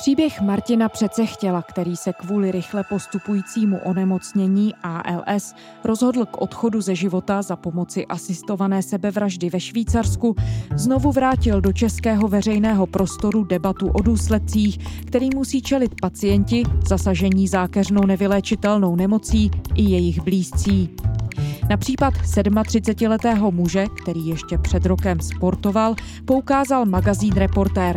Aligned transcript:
Příběh 0.00 0.40
Martina 0.40 0.88
Přecechtěla, 0.88 1.62
který 1.62 1.96
se 1.96 2.12
kvůli 2.12 2.50
rychle 2.50 2.84
postupujícímu 2.84 3.78
onemocnění 3.84 4.74
ALS 4.82 5.54
rozhodl 5.84 6.26
k 6.26 6.40
odchodu 6.40 6.80
ze 6.80 6.94
života 6.94 7.42
za 7.42 7.56
pomoci 7.56 8.06
asistované 8.06 8.82
sebevraždy 8.82 9.50
ve 9.50 9.60
Švýcarsku, 9.60 10.36
znovu 10.76 11.12
vrátil 11.12 11.60
do 11.60 11.72
českého 11.72 12.28
veřejného 12.28 12.86
prostoru 12.86 13.44
debatu 13.44 13.88
o 13.88 14.02
důsledcích, 14.02 14.78
který 15.06 15.30
musí 15.34 15.62
čelit 15.62 16.00
pacienti 16.00 16.62
zasažení 16.88 17.48
zákeřnou 17.48 18.06
nevyléčitelnou 18.06 18.96
nemocí 18.96 19.50
i 19.74 19.82
jejich 19.82 20.20
blízcí. 20.22 20.96
Na 21.70 21.76
případ 21.76 22.14
37-letého 22.14 23.50
muže, 23.50 23.86
který 24.02 24.26
ještě 24.26 24.58
před 24.58 24.86
rokem 24.86 25.20
sportoval, 25.20 25.94
poukázal 26.24 26.86
magazín 26.86 27.34
Reportér 27.34 27.96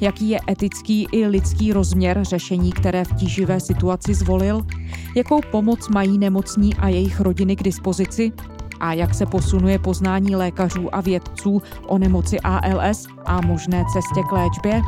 jaký 0.00 0.30
je 0.30 0.38
etický 0.50 1.06
i 1.12 1.26
lidský 1.26 1.72
rozměr 1.72 2.24
řešení, 2.24 2.72
které 2.72 3.04
v 3.04 3.14
tíživé 3.14 3.60
situaci 3.60 4.14
zvolil, 4.14 4.66
jakou 5.16 5.40
pomoc 5.50 5.88
mají 5.88 6.18
nemocní 6.18 6.74
a 6.74 6.88
jejich 6.88 7.20
rodiny 7.20 7.56
k 7.56 7.62
dispozici 7.62 8.32
a 8.80 8.92
jak 8.92 9.14
se 9.14 9.26
posunuje 9.26 9.78
poznání 9.78 10.36
lékařů 10.36 10.94
a 10.94 11.00
vědců 11.00 11.62
o 11.86 11.98
nemoci 11.98 12.40
ALS 12.40 13.06
a 13.26 13.40
možné 13.40 13.84
cestě 13.92 14.20
k 14.28 14.32
léčbě. 14.32 14.82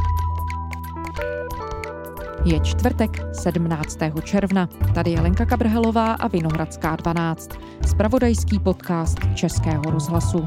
Je 2.45 2.61
čtvrtek 2.61 3.21
17. 3.33 3.99
června. 4.25 4.69
Tady 4.95 5.11
je 5.11 5.21
Lenka 5.21 5.47
Kabrhelová 5.47 6.13
a 6.13 6.29
Vinohradská 6.29 6.97
12. 6.97 7.51
Spravodajský 7.87 8.59
podcast 8.59 9.19
Českého 9.35 9.83
rozhlasu. 9.83 10.47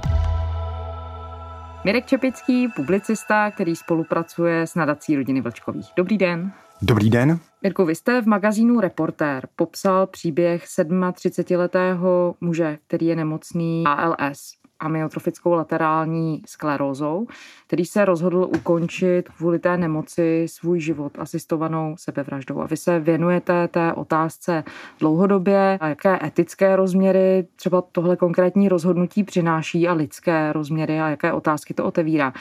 Mirek 1.86 2.06
Čepický, 2.06 2.68
publicista, 2.76 3.52
který 3.52 3.76
spolupracuje 3.76 4.62
s 4.62 4.76
nadací 4.76 5.16
rodiny 5.16 5.42
Vlčkových. 5.42 5.88
Dobrý 5.98 6.18
den. 6.18 6.52
Dobrý 6.82 7.10
den. 7.10 7.40
Mirko, 7.62 7.86
vy 7.86 7.96
jste 7.96 8.22
v 8.22 8.26
magazínu 8.26 8.80
Reportér 8.80 9.48
popsal 9.56 10.08
příběh 10.08 10.66
37-letého 10.66 12.36
muže, 12.42 12.78
který 12.88 13.06
je 13.06 13.16
nemocný 13.16 13.84
ALS 13.88 14.65
amyotrofickou 14.86 15.54
laterální 15.54 16.42
sklerózou, 16.46 17.28
který 17.68 17.86
se 17.86 18.06
rozhodl 18.06 18.50
ukončit 18.58 19.30
kvůli 19.38 19.60
té 19.60 19.78
nemoci 19.78 20.46
svůj 20.50 20.80
život 20.80 21.20
asistovanou 21.20 21.96
sebevraždou. 21.98 22.62
A 22.62 22.68
vy 22.68 22.78
se 22.78 23.00
věnujete 23.00 23.68
té 23.68 23.94
otázce 23.94 24.64
dlouhodobě 25.00 25.78
a 25.82 25.88
jaké 25.88 26.20
etické 26.24 26.76
rozměry 26.76 27.48
třeba 27.56 27.84
tohle 27.92 28.16
konkrétní 28.16 28.70
rozhodnutí 28.70 29.24
přináší 29.24 29.88
a 29.88 29.94
lidské 29.94 30.54
rozměry 30.54 31.00
a 31.02 31.10
jaké 31.10 31.34
otázky 31.34 31.74
to 31.74 31.86
otevírá. 31.86 32.34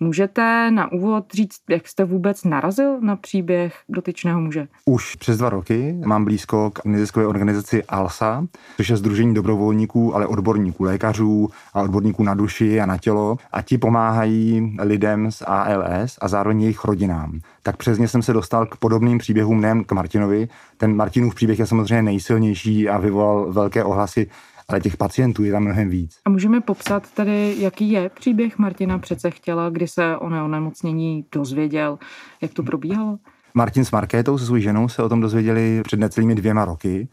Můžete 0.00 0.70
na 0.70 0.92
úvod 0.92 1.24
říct, 1.34 1.60
jak 1.70 1.88
jste 1.88 2.04
vůbec 2.04 2.44
narazil 2.44 3.00
na 3.00 3.16
příběh 3.16 3.74
dotyčného 3.88 4.40
muže? 4.40 4.68
Už 4.84 5.14
přes 5.14 5.38
dva 5.38 5.50
roky 5.50 5.98
mám 6.06 6.24
blízko 6.24 6.70
k 6.70 6.84
neziskové 6.84 7.26
organizaci 7.26 7.84
ALSA, 7.84 8.46
což 8.76 8.88
je 8.88 8.96
Združení 8.96 9.34
dobrovolníků, 9.34 10.14
ale 10.14 10.26
odborníků, 10.26 10.84
lékařů 10.84 11.48
a 11.74 11.80
odborníků 11.88 12.22
na 12.22 12.34
duši 12.34 12.80
a 12.80 12.86
na 12.86 12.98
tělo. 12.98 13.36
A 13.52 13.62
ti 13.62 13.78
pomáhají 13.78 14.76
lidem 14.80 15.32
s 15.32 15.44
ALS 15.46 16.18
a 16.20 16.28
zároveň 16.28 16.60
jejich 16.60 16.84
rodinám. 16.84 17.40
Tak 17.62 17.76
přesně 17.76 18.08
jsem 18.08 18.22
se 18.22 18.32
dostal 18.32 18.66
k 18.66 18.76
podobným 18.76 19.18
příběhům, 19.18 19.60
nejen 19.60 19.84
k 19.84 19.92
Martinovi. 19.92 20.48
Ten 20.76 20.96
Martinův 20.96 21.34
příběh 21.34 21.58
je 21.58 21.66
samozřejmě 21.66 22.02
nejsilnější 22.02 22.88
a 22.88 22.98
vyvolal 22.98 23.52
velké 23.52 23.84
ohlasy 23.84 24.26
ale 24.70 24.80
těch 24.80 24.96
pacientů 24.96 25.44
je 25.44 25.52
tam 25.52 25.62
mnohem 25.62 25.88
víc. 25.88 26.18
A 26.24 26.30
můžeme 26.30 26.60
popsat 26.60 27.10
tedy, 27.10 27.54
jaký 27.58 27.90
je 27.90 28.10
příběh 28.20 28.58
Martina 28.58 28.98
přece 28.98 29.30
chtěla, 29.30 29.70
kdy 29.70 29.88
se 29.88 30.16
o 30.16 30.24
onemocnění 30.24 31.24
dozvěděl, 31.32 31.98
jak 32.40 32.52
to 32.52 32.62
probíhalo? 32.62 33.18
Martin 33.54 33.84
s 33.84 33.90
Markétou, 33.90 34.38
se 34.38 34.46
svou 34.46 34.58
ženou, 34.58 34.88
se 34.88 35.02
o 35.02 35.08
tom 35.08 35.20
dozvěděli 35.20 35.82
před 35.84 36.00
necelými 36.00 36.34
dvěma 36.34 36.64
roky. 36.64 37.08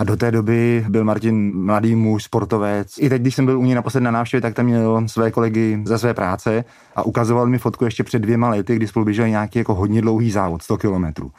A 0.00 0.04
do 0.04 0.16
té 0.16 0.30
doby 0.30 0.86
byl 0.88 1.04
Martin 1.04 1.64
mladý 1.64 1.94
muž, 1.94 2.24
sportovec. 2.24 2.98
I 2.98 3.08
teď, 3.08 3.22
když 3.22 3.34
jsem 3.34 3.46
byl 3.46 3.58
u 3.58 3.64
něj 3.64 3.74
naposled 3.74 4.00
na 4.00 4.10
návštěvě, 4.10 4.40
tak 4.40 4.54
tam 4.54 4.66
měl 4.66 5.08
své 5.08 5.30
kolegy 5.30 5.82
ze 5.84 5.98
své 5.98 6.14
práce 6.14 6.64
a 6.96 7.02
ukazoval 7.02 7.46
mi 7.46 7.58
fotku 7.58 7.84
ještě 7.84 8.04
před 8.04 8.18
dvěma 8.18 8.48
lety, 8.48 8.76
kdy 8.76 8.86
spolu 8.86 9.04
běželi 9.04 9.30
nějaký 9.30 9.58
jako 9.58 9.74
hodně 9.74 10.02
dlouhý 10.02 10.30
závod, 10.30 10.62
100 10.62 10.76
kilometrů. 10.76 11.32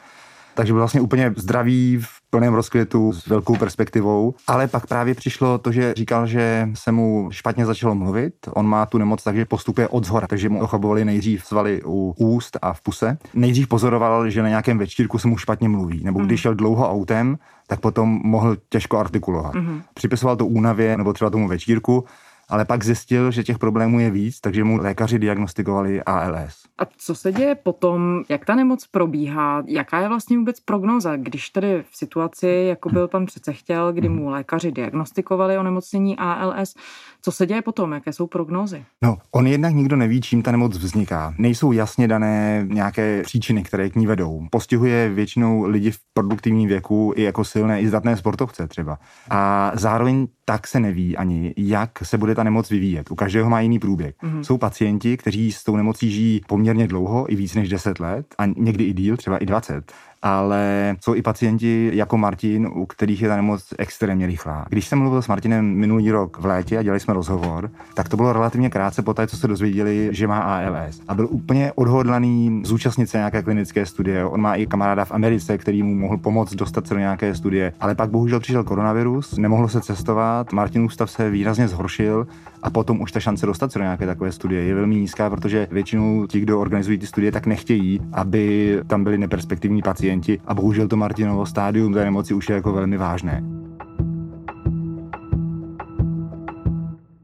Takže 0.54 0.72
byl 0.72 0.80
vlastně 0.80 1.00
úplně 1.00 1.34
zdravý, 1.36 1.98
v 2.02 2.06
plném 2.30 2.54
rozkvětu, 2.54 3.12
s 3.12 3.26
velkou 3.26 3.56
perspektivou. 3.56 4.34
Ale 4.46 4.68
pak 4.68 4.86
právě 4.86 5.14
přišlo 5.14 5.58
to, 5.58 5.72
že 5.72 5.94
říkal, 5.96 6.26
že 6.26 6.68
se 6.74 6.92
mu 6.92 7.28
špatně 7.32 7.66
začalo 7.66 7.94
mluvit. 7.94 8.34
On 8.54 8.66
má 8.66 8.86
tu 8.86 8.98
nemoc, 8.98 9.22
takže 9.22 9.44
postupuje 9.44 9.88
od 9.88 10.04
zhora, 10.04 10.26
takže 10.26 10.48
mu 10.48 10.62
ochabovali 10.62 11.04
nejdřív 11.04 11.44
svaly 11.44 11.82
u 11.84 12.14
úst 12.18 12.58
a 12.62 12.72
v 12.72 12.80
puse. 12.80 13.18
Nejdřív 13.34 13.68
pozoroval, 13.68 14.30
že 14.30 14.42
na 14.42 14.48
nějakém 14.48 14.78
večírku 14.78 15.18
se 15.18 15.28
mu 15.28 15.36
špatně 15.36 15.68
mluví, 15.68 16.04
nebo 16.04 16.20
když 16.20 16.40
šel 16.40 16.54
dlouho 16.54 16.90
autem, 16.90 17.38
tak 17.66 17.80
potom 17.80 18.20
mohl 18.24 18.56
těžko 18.68 18.98
artikulovat. 18.98 19.54
Mm-hmm. 19.54 19.82
Připisoval 19.94 20.36
to 20.36 20.46
únavě 20.46 20.96
nebo 20.96 21.12
třeba 21.12 21.30
tomu 21.30 21.48
večírku 21.48 22.04
ale 22.52 22.64
pak 22.64 22.84
zjistil, 22.84 23.30
že 23.30 23.44
těch 23.44 23.58
problémů 23.58 24.00
je 24.00 24.10
víc, 24.10 24.40
takže 24.40 24.64
mu 24.64 24.76
lékaři 24.76 25.18
diagnostikovali 25.18 26.02
ALS. 26.02 26.62
A 26.78 26.82
co 26.96 27.14
se 27.14 27.32
děje 27.32 27.54
potom, 27.54 28.24
jak 28.28 28.44
ta 28.44 28.54
nemoc 28.54 28.86
probíhá, 28.86 29.62
jaká 29.66 30.00
je 30.00 30.08
vlastně 30.08 30.38
vůbec 30.38 30.60
prognoza, 30.60 31.16
když 31.16 31.50
tedy 31.50 31.84
v 31.90 31.96
situaci, 31.96 32.64
jako 32.68 32.88
byl 32.88 33.08
pan 33.08 33.26
přece 33.26 33.52
chtěl, 33.52 33.92
kdy 33.92 34.08
mu 34.08 34.28
lékaři 34.28 34.72
diagnostikovali 34.72 35.58
onemocnění 35.58 36.16
ALS, 36.18 36.74
co 37.22 37.32
se 37.32 37.46
děje 37.46 37.62
potom, 37.62 37.92
jaké 37.92 38.12
jsou 38.12 38.26
prognózy? 38.26 38.84
No, 39.02 39.18
on 39.30 39.46
jednak 39.46 39.74
nikdo 39.74 39.96
neví, 39.96 40.20
čím 40.20 40.42
ta 40.42 40.50
nemoc 40.50 40.76
vzniká. 40.76 41.34
Nejsou 41.38 41.72
jasně 41.72 42.08
dané 42.08 42.66
nějaké 42.68 43.22
příčiny, 43.22 43.62
které 43.62 43.90
k 43.90 43.96
ní 43.96 44.06
vedou. 44.06 44.46
Postihuje 44.50 45.08
většinou 45.08 45.64
lidi 45.64 45.90
v 45.90 45.98
produktivním 46.14 46.68
věku 46.68 47.12
i 47.16 47.22
jako 47.22 47.44
silné, 47.44 47.80
i 47.80 47.88
zdatné 47.88 48.16
sportovce 48.16 48.68
třeba. 48.68 48.98
A 49.30 49.72
zároveň 49.74 50.26
tak 50.44 50.66
se 50.66 50.80
neví 50.80 51.16
ani, 51.16 51.54
jak 51.56 51.90
se 52.02 52.18
bude 52.18 52.34
ta 52.34 52.42
nemoc 52.42 52.70
vyvíjet. 52.70 53.10
U 53.10 53.14
každého 53.14 53.50
má 53.50 53.60
jiný 53.60 53.78
průběh. 53.78 54.14
Mm-hmm. 54.22 54.40
Jsou 54.40 54.58
pacienti, 54.58 55.16
kteří 55.16 55.52
s 55.52 55.64
tou 55.64 55.76
nemocí 55.76 56.10
žijí 56.10 56.40
poměrně 56.46 56.88
dlouho, 56.88 57.32
i 57.32 57.36
víc 57.36 57.54
než 57.54 57.68
10 57.68 58.00
let, 58.00 58.26
a 58.38 58.46
někdy 58.46 58.84
i 58.84 58.92
díl, 58.92 59.16
třeba 59.16 59.36
i 59.38 59.46
20 59.46 59.92
ale 60.22 60.96
jsou 61.00 61.14
i 61.14 61.22
pacienti 61.22 61.90
jako 61.94 62.18
Martin, 62.18 62.66
u 62.66 62.86
kterých 62.86 63.22
je 63.22 63.28
ta 63.28 63.36
nemoc 63.36 63.74
extrémně 63.78 64.26
rychlá. 64.26 64.66
Když 64.68 64.88
jsem 64.88 64.98
mluvil 64.98 65.22
s 65.22 65.28
Martinem 65.28 65.66
minulý 65.66 66.10
rok 66.10 66.38
v 66.38 66.46
létě 66.46 66.78
a 66.78 66.82
dělali 66.82 67.00
jsme 67.00 67.14
rozhovor, 67.14 67.70
tak 67.94 68.08
to 68.08 68.16
bylo 68.16 68.32
relativně 68.32 68.70
krátce 68.70 69.02
po 69.02 69.14
té, 69.14 69.26
co 69.26 69.36
se 69.36 69.48
dozvěděli, 69.48 70.08
že 70.12 70.26
má 70.26 70.40
ALS. 70.40 71.00
A 71.08 71.14
byl 71.14 71.28
úplně 71.30 71.72
odhodlaný 71.74 72.62
zúčastnit 72.64 73.06
se 73.06 73.18
nějaké 73.18 73.42
klinické 73.42 73.86
studie. 73.86 74.24
On 74.24 74.40
má 74.40 74.54
i 74.54 74.66
kamaráda 74.66 75.04
v 75.04 75.12
Americe, 75.12 75.58
který 75.58 75.82
mu 75.82 75.94
mohl 75.94 76.16
pomoct 76.16 76.54
dostat 76.54 76.86
se 76.86 76.94
do 76.94 77.00
nějaké 77.00 77.34
studie. 77.34 77.72
Ale 77.80 77.94
pak 77.94 78.10
bohužel 78.10 78.40
přišel 78.40 78.64
koronavirus, 78.64 79.36
nemohlo 79.36 79.68
se 79.68 79.80
cestovat, 79.80 80.52
Martinův 80.52 80.94
stav 80.94 81.10
se 81.10 81.30
výrazně 81.30 81.68
zhoršil 81.68 82.26
a 82.62 82.70
potom 82.70 83.00
už 83.00 83.12
ta 83.12 83.20
šance 83.20 83.46
dostat 83.46 83.72
se 83.72 83.78
do 83.78 83.82
nějaké 83.82 84.06
takové 84.06 84.32
studie 84.32 84.62
je 84.62 84.74
velmi 84.74 84.94
nízká, 84.94 85.30
protože 85.30 85.68
většinou 85.70 86.26
ti, 86.26 86.40
kdo 86.40 86.60
organizují 86.60 86.98
ty 86.98 87.06
studie, 87.06 87.32
tak 87.32 87.46
nechtějí, 87.46 88.00
aby 88.12 88.78
tam 88.86 89.04
byli 89.04 89.18
neperspektivní 89.18 89.82
pacienti 89.82 90.11
a 90.46 90.54
bohužel 90.54 90.88
to 90.88 90.96
Martinovo 90.96 91.46
stádium 91.46 91.92
té 91.92 92.04
nemoci 92.04 92.34
už 92.34 92.48
je 92.48 92.54
jako 92.54 92.72
velmi 92.72 92.96
vážné. 92.96 93.42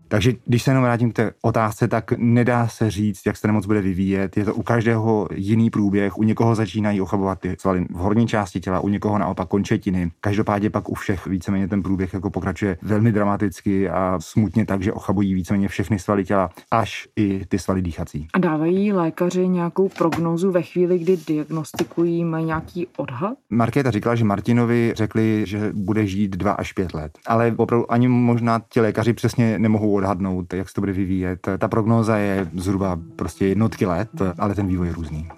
Takže 0.08 0.32
když 0.46 0.62
se 0.62 0.70
jenom 0.70 0.84
vrátím 0.84 1.12
k 1.12 1.16
té 1.16 1.32
otázce, 1.42 1.88
tak 1.88 2.12
nedá 2.16 2.68
se 2.68 2.90
říct, 2.90 3.26
jak 3.26 3.36
se 3.36 3.46
nemoc 3.46 3.66
bude 3.66 3.80
vyvíjet. 3.80 4.36
Je 4.36 4.44
to 4.44 4.54
u 4.54 4.62
každého 4.62 5.28
jiný 5.34 5.70
průběh. 5.70 6.18
U 6.18 6.22
někoho 6.22 6.54
začínají 6.54 7.00
ochabovat 7.00 7.40
ty 7.40 7.56
svaly 7.58 7.84
v 7.90 7.96
horní 7.96 8.26
části 8.26 8.60
těla, 8.60 8.80
u 8.80 8.88
někoho 8.88 9.18
naopak 9.18 9.48
končetiny. 9.48 10.10
Každopádně 10.20 10.70
pak 10.70 10.88
u 10.88 10.94
všech 10.94 11.26
víceméně 11.26 11.68
ten 11.68 11.82
průběh 11.82 12.14
jako 12.14 12.30
pokračuje 12.30 12.78
velmi 12.82 13.12
dramaticky 13.12 13.88
a 13.90 14.18
smutně 14.20 14.66
tak, 14.66 14.82
že 14.82 14.92
ochabují 14.92 15.34
víceméně 15.34 15.68
všechny 15.68 15.98
svaly 15.98 16.24
těla, 16.24 16.50
až 16.70 17.08
i 17.16 17.46
ty 17.48 17.58
svaly 17.58 17.82
dýchací. 17.82 18.28
A 18.34 18.38
dávají 18.38 18.92
lékaři 18.92 19.48
nějakou 19.48 19.88
prognózu 19.88 20.50
ve 20.50 20.62
chvíli, 20.62 20.98
kdy 20.98 21.16
diagnostikují, 21.16 22.24
mají 22.24 22.44
nějaký 22.44 22.86
odhad? 22.96 23.34
Markéta 23.50 23.90
říkala, 23.90 24.14
že 24.14 24.24
Martinovi 24.24 24.92
řekli, 24.96 25.42
že 25.46 25.72
bude 25.74 26.06
žít 26.06 26.36
dva 26.36 26.52
až 26.52 26.72
pět 26.72 26.94
let. 26.94 27.18
Ale 27.26 27.54
opravdu 27.56 27.92
ani 27.92 28.08
možná 28.08 28.60
ti 28.68 28.80
lékaři 28.80 29.12
přesně 29.12 29.58
nemohou 29.58 29.97
odhadnout, 29.98 30.54
jak 30.54 30.68
se 30.68 30.74
to 30.74 30.80
bude 30.80 30.92
vyvíjet. 30.92 31.48
Ta 31.58 31.68
prognóza 31.68 32.16
je 32.16 32.50
zhruba 32.54 33.00
prostě 33.16 33.46
jednotky 33.46 33.86
let, 33.86 34.10
ale 34.38 34.54
ten 34.54 34.66
vývoj 34.66 34.86
je 34.86 34.92
různý. 34.92 35.28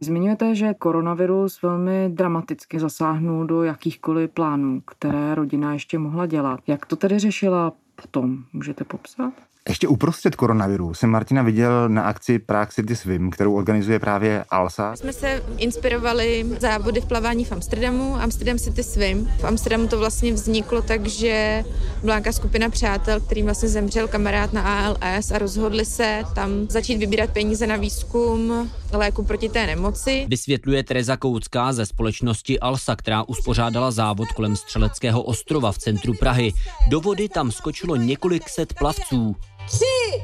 Zmiňujete, 0.00 0.54
že 0.54 0.74
koronavirus 0.74 1.62
velmi 1.62 2.10
dramaticky 2.14 2.80
zasáhnul 2.80 3.46
do 3.46 3.62
jakýchkoliv 3.62 4.30
plánů, 4.30 4.80
které 4.80 5.34
rodina 5.34 5.72
ještě 5.72 5.98
mohla 5.98 6.26
dělat. 6.26 6.60
Jak 6.66 6.86
to 6.86 6.96
tedy 6.96 7.18
řešila 7.18 7.72
potom? 8.02 8.44
Můžete 8.52 8.84
popsat? 8.84 9.32
Ještě 9.68 9.88
uprostřed 9.88 10.36
koronaviru 10.36 10.94
jsem 10.94 11.10
Martina 11.10 11.42
viděl 11.42 11.88
na 11.88 12.02
akci 12.02 12.38
Prague 12.38 12.72
City 12.72 12.96
Swim, 12.96 13.30
kterou 13.30 13.54
organizuje 13.54 13.98
právě 13.98 14.44
ALSA. 14.50 14.96
Jsme 14.96 15.12
se 15.12 15.42
inspirovali 15.56 16.46
závody 16.60 17.00
v 17.00 17.06
plavání 17.06 17.44
v 17.44 17.52
Amsterdamu, 17.52 18.16
Amsterdam 18.16 18.58
City 18.58 18.82
Swim. 18.82 19.30
V 19.40 19.44
Amsterdamu 19.44 19.88
to 19.88 19.98
vlastně 19.98 20.32
vzniklo 20.32 20.82
tak, 20.82 21.06
že 21.06 21.64
byla 22.00 22.14
nějaká 22.14 22.32
skupina 22.32 22.68
přátel, 22.68 23.20
kterým 23.20 23.44
vlastně 23.44 23.68
zemřel 23.68 24.08
kamarád 24.08 24.52
na 24.52 24.62
ALS 24.62 25.30
a 25.30 25.38
rozhodli 25.38 25.84
se 25.84 26.22
tam 26.34 26.50
začít 26.68 26.96
vybírat 26.96 27.30
peníze 27.30 27.66
na 27.66 27.76
výzkum 27.76 28.70
léku 28.92 29.24
proti 29.24 29.48
té 29.48 29.66
nemoci. 29.66 30.26
Vysvětluje 30.28 30.82
Tereza 30.82 31.16
Koucká 31.16 31.72
ze 31.72 31.86
společnosti 31.86 32.60
ALSA, 32.60 32.96
která 32.96 33.22
uspořádala 33.22 33.90
závod 33.90 34.28
kolem 34.28 34.56
Střeleckého 34.56 35.22
ostrova 35.22 35.72
v 35.72 35.78
centru 35.78 36.14
Prahy. 36.14 36.52
Do 36.88 37.00
vody 37.00 37.28
tam 37.28 37.50
skočilo 37.52 37.96
několik 37.96 38.48
set 38.48 38.74
plavců. 38.74 39.36
Tři, 39.68 40.22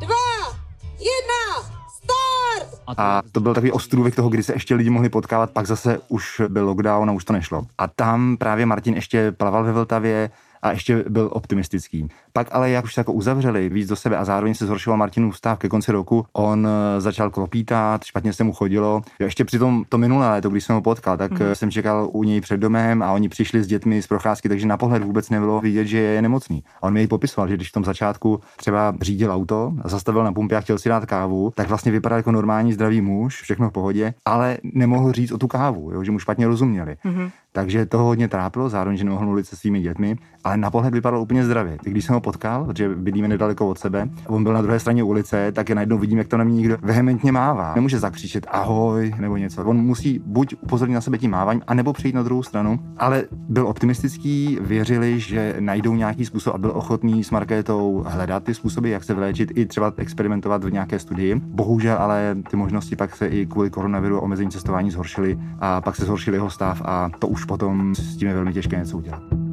dva, 0.00 0.58
jedna, 0.98 1.70
start! 1.96 2.82
A 2.96 3.22
to 3.32 3.40
byl 3.40 3.54
takový 3.54 3.72
ostrůvek 3.72 4.16
toho, 4.16 4.28
kdy 4.28 4.42
se 4.42 4.52
ještě 4.52 4.74
lidi 4.74 4.90
mohli 4.90 5.08
potkávat, 5.08 5.50
pak 5.50 5.66
zase 5.66 5.98
už 6.08 6.40
byl 6.48 6.64
lockdown 6.64 7.10
a 7.10 7.12
už 7.12 7.24
to 7.24 7.32
nešlo. 7.32 7.66
A 7.78 7.86
tam 7.86 8.36
právě 8.36 8.66
Martin 8.66 8.94
ještě 8.94 9.32
plaval 9.32 9.64
ve 9.64 9.72
Vltavě, 9.72 10.30
a 10.62 10.70
ještě 10.70 11.04
byl 11.08 11.28
optimistický. 11.32 12.08
Pak 12.32 12.48
ale 12.52 12.70
jak 12.70 12.84
už 12.84 12.94
se 12.94 13.00
jako 13.00 13.12
uzavřeli 13.12 13.68
víc 13.68 13.88
do 13.88 13.96
sebe 13.96 14.16
a 14.16 14.24
zároveň 14.24 14.54
se 14.54 14.66
zhoršoval 14.66 14.96
Martinův 14.96 15.36
stav 15.36 15.58
ke 15.58 15.68
konci 15.68 15.92
roku, 15.92 16.26
on 16.32 16.68
eh, 16.68 17.00
začal 17.00 17.30
klopítat, 17.30 18.04
špatně 18.04 18.32
se 18.32 18.44
mu 18.44 18.52
chodilo. 18.52 19.02
Ještě 19.18 19.44
při 19.44 19.58
tom 19.58 19.84
to 19.88 19.98
minulé 19.98 20.30
léto, 20.30 20.48
když 20.48 20.64
jsem 20.64 20.74
ho 20.74 20.82
potkal, 20.82 21.16
tak 21.16 21.32
mm-hmm. 21.32 21.52
jsem 21.52 21.70
čekal 21.70 22.08
u 22.12 22.24
něj 22.24 22.40
před 22.40 22.56
domem 22.56 23.02
a 23.02 23.12
oni 23.12 23.28
přišli 23.28 23.62
s 23.62 23.66
dětmi 23.66 24.02
z 24.02 24.06
procházky, 24.06 24.48
takže 24.48 24.66
na 24.66 24.76
pohled 24.76 25.04
vůbec 25.04 25.30
nebylo 25.30 25.60
vidět, 25.60 25.84
že 25.84 25.98
je 25.98 26.22
nemocný. 26.22 26.64
A 26.82 26.82
on 26.82 26.92
mi 26.92 27.06
popisoval, 27.06 27.48
že 27.48 27.56
když 27.56 27.68
v 27.68 27.72
tom 27.72 27.84
začátku 27.84 28.40
třeba 28.56 28.94
řídil 29.00 29.32
auto, 29.32 29.72
zastavil 29.84 30.24
na 30.24 30.32
pumpě 30.32 30.58
a 30.58 30.60
chtěl 30.60 30.78
si 30.78 30.88
dát 30.88 31.06
kávu, 31.06 31.52
tak 31.56 31.68
vlastně 31.68 31.92
vypadal 31.92 32.18
jako 32.18 32.32
normální 32.32 32.72
zdravý 32.72 33.00
muž, 33.00 33.42
všechno 33.42 33.70
v 33.70 33.72
pohodě, 33.72 34.14
ale 34.24 34.58
nemohl 34.62 35.12
říct 35.12 35.32
o 35.32 35.38
tu 35.38 35.48
kávu, 35.48 35.90
jo, 35.92 36.04
že 36.04 36.10
mu 36.10 36.18
špatně 36.18 36.46
rozuměli. 36.46 36.96
Mm-hmm. 37.04 37.30
Takže 37.52 37.86
to 37.86 37.98
hodně 37.98 38.28
trápilo, 38.28 38.68
zároveň, 38.68 38.96
že 38.96 39.04
nemohl 39.04 39.24
mluvit 39.24 39.46
se 39.46 39.56
svými 39.56 39.80
dětmi, 39.80 40.16
ale 40.52 40.60
na 40.60 40.70
pohled 40.70 40.94
vypadal 40.94 41.20
úplně 41.20 41.44
zdravě. 41.44 41.78
Když 41.82 42.04
jsem 42.04 42.14
ho 42.14 42.20
potkal, 42.20 42.64
protože 42.64 42.88
bydlíme 42.88 43.28
nedaleko 43.28 43.68
od 43.68 43.78
sebe, 43.78 44.08
on 44.26 44.44
byl 44.44 44.52
na 44.52 44.62
druhé 44.62 44.80
straně 44.80 45.02
ulice, 45.02 45.52
tak 45.52 45.68
je 45.68 45.74
najednou 45.74 45.98
vidím, 45.98 46.18
jak 46.18 46.28
to 46.28 46.36
na 46.36 46.44
mě 46.44 46.56
někdo 46.56 46.76
vehementně 46.82 47.32
mává. 47.32 47.72
Nemůže 47.74 47.98
zakřičet 47.98 48.46
ahoj 48.50 49.14
nebo 49.20 49.36
něco. 49.36 49.64
On 49.64 49.76
musí 49.76 50.20
buď 50.26 50.54
upozornit 50.60 50.94
na 50.94 51.00
sebe 51.00 51.18
tím 51.18 51.30
máváním, 51.30 51.62
anebo 51.66 51.92
přejít 51.92 52.14
na 52.14 52.22
druhou 52.22 52.42
stranu, 52.42 52.78
ale 52.96 53.24
byl 53.32 53.66
optimistický, 53.66 54.58
věřili, 54.60 55.20
že 55.20 55.56
najdou 55.60 55.94
nějaký 55.94 56.24
způsob 56.24 56.54
a 56.54 56.58
byl 56.58 56.70
ochotný 56.74 57.24
s 57.24 57.30
Markétou 57.30 58.04
hledat 58.06 58.44
ty 58.44 58.54
způsoby, 58.54 58.92
jak 58.92 59.04
se 59.04 59.14
vyléčit, 59.14 59.52
i 59.54 59.66
třeba 59.66 59.92
experimentovat 59.96 60.64
v 60.64 60.72
nějaké 60.72 60.98
studii. 60.98 61.34
Bohužel 61.34 61.96
ale 61.98 62.36
ty 62.50 62.56
možnosti 62.56 62.96
pak 62.96 63.16
se 63.16 63.26
i 63.26 63.46
kvůli 63.46 63.70
koronaviru 63.70 64.20
omezení 64.20 64.50
cestování 64.50 64.90
zhoršily 64.90 65.38
a 65.60 65.80
pak 65.80 65.96
se 65.96 66.04
zhoršil 66.04 66.34
jeho 66.34 66.50
stav 66.50 66.82
a 66.84 67.10
to 67.18 67.28
už 67.28 67.44
potom 67.44 67.94
s 67.94 68.16
tím 68.16 68.28
je 68.28 68.34
velmi 68.34 68.52
těžké 68.52 68.76
něco 68.76 68.98
udělat. 68.98 69.51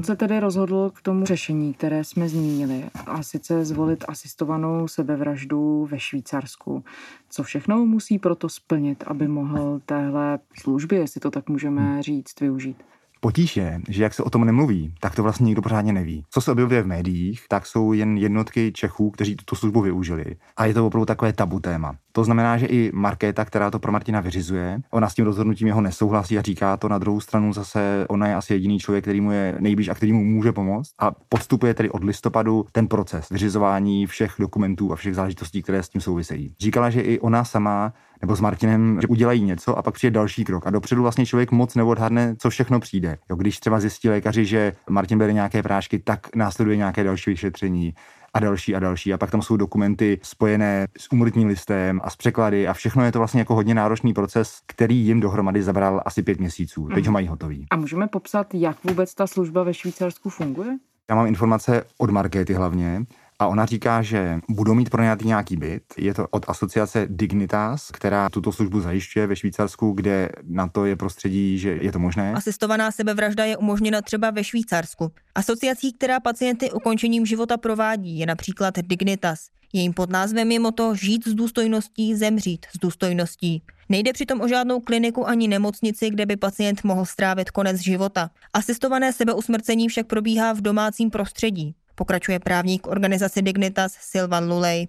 On 0.00 0.04
se 0.04 0.16
tedy 0.16 0.40
rozhodl 0.40 0.90
k 0.94 1.02
tomu 1.02 1.26
řešení, 1.26 1.74
které 1.74 2.04
jsme 2.04 2.28
zmínili, 2.28 2.84
a 3.06 3.22
sice 3.22 3.64
zvolit 3.64 4.04
asistovanou 4.08 4.88
sebevraždu 4.88 5.88
ve 5.90 6.00
Švýcarsku. 6.00 6.84
Co 7.30 7.42
všechno 7.42 7.86
musí 7.86 8.18
proto 8.18 8.48
splnit, 8.48 9.04
aby 9.06 9.28
mohl 9.28 9.80
téhle 9.86 10.38
služby, 10.60 10.96
jestli 10.96 11.20
to 11.20 11.30
tak 11.30 11.48
můžeme 11.48 12.02
říct, 12.02 12.40
využít? 12.40 12.76
Potíž 13.22 13.56
je, 13.56 13.80
že 13.88 14.02
jak 14.02 14.14
se 14.14 14.22
o 14.22 14.30
tom 14.30 14.44
nemluví, 14.44 14.94
tak 15.00 15.14
to 15.14 15.22
vlastně 15.22 15.44
nikdo 15.44 15.62
pořádně 15.62 15.92
neví. 15.92 16.24
Co 16.30 16.40
se 16.40 16.52
objevuje 16.52 16.82
v 16.82 16.86
médiích, 16.86 17.44
tak 17.48 17.66
jsou 17.66 17.92
jen 17.92 18.18
jednotky 18.18 18.72
Čechů, 18.72 19.10
kteří 19.10 19.36
tuto 19.36 19.56
službu 19.56 19.80
využili. 19.80 20.24
A 20.56 20.64
je 20.66 20.74
to 20.74 20.86
opravdu 20.86 21.06
takové 21.06 21.32
tabu 21.32 21.60
téma. 21.60 21.96
To 22.12 22.24
znamená, 22.24 22.58
že 22.58 22.66
i 22.66 22.90
Markéta, 22.94 23.44
která 23.44 23.70
to 23.70 23.78
pro 23.78 23.92
Martina 23.92 24.20
vyřizuje, 24.20 24.80
ona 24.90 25.08
s 25.08 25.14
tím 25.14 25.24
rozhodnutím 25.24 25.66
jeho 25.66 25.80
nesouhlasí 25.80 26.38
a 26.38 26.42
říká 26.42 26.76
to 26.76 26.88
na 26.88 26.98
druhou 26.98 27.20
stranu 27.20 27.52
zase, 27.52 28.06
ona 28.08 28.28
je 28.28 28.34
asi 28.34 28.52
jediný 28.52 28.78
člověk, 28.78 29.04
který 29.04 29.20
mu 29.20 29.32
je 29.32 29.56
nejblíž 29.60 29.88
a 29.88 29.94
který 29.94 30.12
mu 30.12 30.24
může 30.24 30.52
pomoct. 30.52 30.90
A 30.98 31.10
podstupuje 31.28 31.74
tedy 31.74 31.90
od 31.90 32.04
listopadu 32.04 32.66
ten 32.72 32.88
proces 32.88 33.28
vyřizování 33.28 34.06
všech 34.06 34.34
dokumentů 34.38 34.92
a 34.92 34.96
všech 34.96 35.14
záležitostí, 35.14 35.62
které 35.62 35.82
s 35.82 35.88
tím 35.88 36.00
souvisejí. 36.00 36.54
Říkala, 36.60 36.90
že 36.90 37.00
i 37.00 37.18
ona 37.18 37.44
sama 37.44 37.92
nebo 38.22 38.36
s 38.36 38.40
Martinem, 38.40 38.98
že 39.00 39.08
udělají 39.08 39.42
něco 39.42 39.78
a 39.78 39.82
pak 39.82 39.94
přijde 39.94 40.10
další 40.10 40.44
krok. 40.44 40.66
A 40.66 40.70
dopředu 40.70 41.02
vlastně 41.02 41.26
člověk 41.26 41.50
moc 41.50 41.74
neodhadne, 41.74 42.34
co 42.38 42.50
všechno 42.50 42.80
přijde. 42.80 43.18
Jo, 43.30 43.36
když 43.36 43.60
třeba 43.60 43.80
zjistí 43.80 44.08
lékaři, 44.08 44.44
že 44.44 44.72
Martin 44.90 45.18
bere 45.18 45.32
nějaké 45.32 45.62
prášky, 45.62 45.98
tak 45.98 46.36
následuje 46.36 46.76
nějaké 46.76 47.04
další 47.04 47.30
vyšetření 47.30 47.94
a 48.34 48.40
další 48.40 48.76
a 48.76 48.78
další. 48.78 49.12
A 49.12 49.18
pak 49.18 49.30
tam 49.30 49.42
jsou 49.42 49.56
dokumenty 49.56 50.20
spojené 50.22 50.86
s 50.98 51.12
umrtním 51.12 51.48
listem 51.48 52.00
a 52.04 52.10
s 52.10 52.16
překlady 52.16 52.68
a 52.68 52.72
všechno 52.72 53.04
je 53.04 53.12
to 53.12 53.18
vlastně 53.18 53.40
jako 53.40 53.54
hodně 53.54 53.74
náročný 53.74 54.12
proces, 54.12 54.58
který 54.66 54.96
jim 54.96 55.20
dohromady 55.20 55.62
zabral 55.62 56.02
asi 56.04 56.22
pět 56.22 56.40
měsíců. 56.40 56.88
Teď 56.94 57.06
ho 57.06 57.12
mají 57.12 57.26
hotový. 57.26 57.66
A 57.70 57.76
můžeme 57.76 58.06
popsat, 58.06 58.54
jak 58.54 58.84
vůbec 58.84 59.14
ta 59.14 59.26
služba 59.26 59.62
ve 59.62 59.74
Švýcarsku 59.74 60.30
funguje? 60.30 60.78
Já 61.10 61.16
mám 61.16 61.26
informace 61.26 61.84
od 61.98 62.10
Markéty 62.10 62.54
hlavně, 62.54 63.04
a 63.40 63.46
ona 63.46 63.66
říká, 63.66 64.02
že 64.02 64.38
budou 64.48 64.74
mít 64.74 64.90
pronajatý 64.90 65.26
nějaký 65.26 65.56
byt. 65.56 65.82
Je 65.96 66.14
to 66.14 66.28
od 66.30 66.44
asociace 66.48 67.06
Dignitas, 67.10 67.90
která 67.90 68.28
tuto 68.28 68.52
službu 68.52 68.80
zajišťuje 68.80 69.26
ve 69.26 69.36
Švýcarsku, 69.36 69.92
kde 69.92 70.28
na 70.44 70.68
to 70.68 70.84
je 70.84 70.96
prostředí, 70.96 71.58
že 71.58 71.78
je 71.80 71.92
to 71.92 71.98
možné. 71.98 72.32
Asistovaná 72.32 72.90
sebevražda 72.90 73.44
je 73.44 73.56
umožněna 73.56 74.02
třeba 74.02 74.30
ve 74.30 74.44
Švýcarsku. 74.44 75.12
Asociací, 75.34 75.92
která 75.92 76.20
pacienty 76.20 76.70
ukončením 76.70 77.26
života 77.26 77.56
provádí, 77.56 78.18
je 78.18 78.26
například 78.26 78.78
Dignitas. 78.78 79.48
Jejím 79.72 79.92
pod 79.92 80.10
názvem 80.10 80.52
je 80.52 80.60
moto 80.60 80.94
žít 80.94 81.28
s 81.28 81.34
důstojností, 81.34 82.14
zemřít 82.14 82.66
s 82.74 82.78
důstojností. 82.78 83.62
Nejde 83.88 84.12
přitom 84.12 84.40
o 84.40 84.48
žádnou 84.48 84.80
kliniku 84.80 85.28
ani 85.28 85.48
nemocnici, 85.48 86.10
kde 86.10 86.26
by 86.26 86.36
pacient 86.36 86.84
mohl 86.84 87.04
strávit 87.04 87.50
konec 87.50 87.80
života. 87.80 88.30
Asistované 88.52 89.12
sebeusmrcení 89.12 89.88
však 89.88 90.06
probíhá 90.06 90.52
v 90.52 90.60
domácím 90.60 91.10
prostředí 91.10 91.74
pokračuje 92.00 92.40
právník 92.40 92.86
organizace 92.86 93.42
Dignitas 93.42 93.92
Silvan 93.92 94.48
Lulej. 94.48 94.88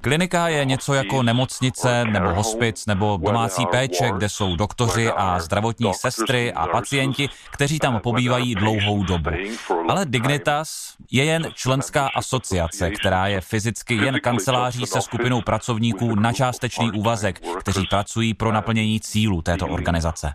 Klinika 0.00 0.48
je 0.48 0.64
něco 0.64 0.94
jako 0.94 1.22
nemocnice 1.22 2.04
nebo 2.04 2.28
hospic 2.28 2.86
nebo 2.86 3.18
domácí 3.22 3.66
péče, 3.66 4.10
kde 4.16 4.28
jsou 4.28 4.56
doktoři 4.56 5.10
a 5.16 5.38
zdravotní 5.38 5.94
sestry 5.94 6.52
a 6.52 6.66
pacienti, 6.66 7.28
kteří 7.52 7.78
tam 7.78 8.00
pobývají 8.00 8.54
dlouhou 8.54 9.04
dobu. 9.04 9.30
Ale 9.88 10.06
Dignitas 10.06 10.96
je 11.12 11.24
jen 11.24 11.48
členská 11.54 12.10
asociace, 12.14 12.90
která 12.90 13.26
je 13.26 13.40
fyzicky 13.40 13.94
jen 13.94 14.20
kanceláří 14.20 14.86
se 14.86 15.00
skupinou 15.00 15.40
pracovníků 15.40 16.14
na 16.14 16.32
částečný 16.32 16.90
úvazek, 16.92 17.40
kteří 17.58 17.86
pracují 17.86 18.34
pro 18.34 18.52
naplnění 18.52 19.00
cílů 19.00 19.42
této 19.42 19.66
organizace. 19.66 20.34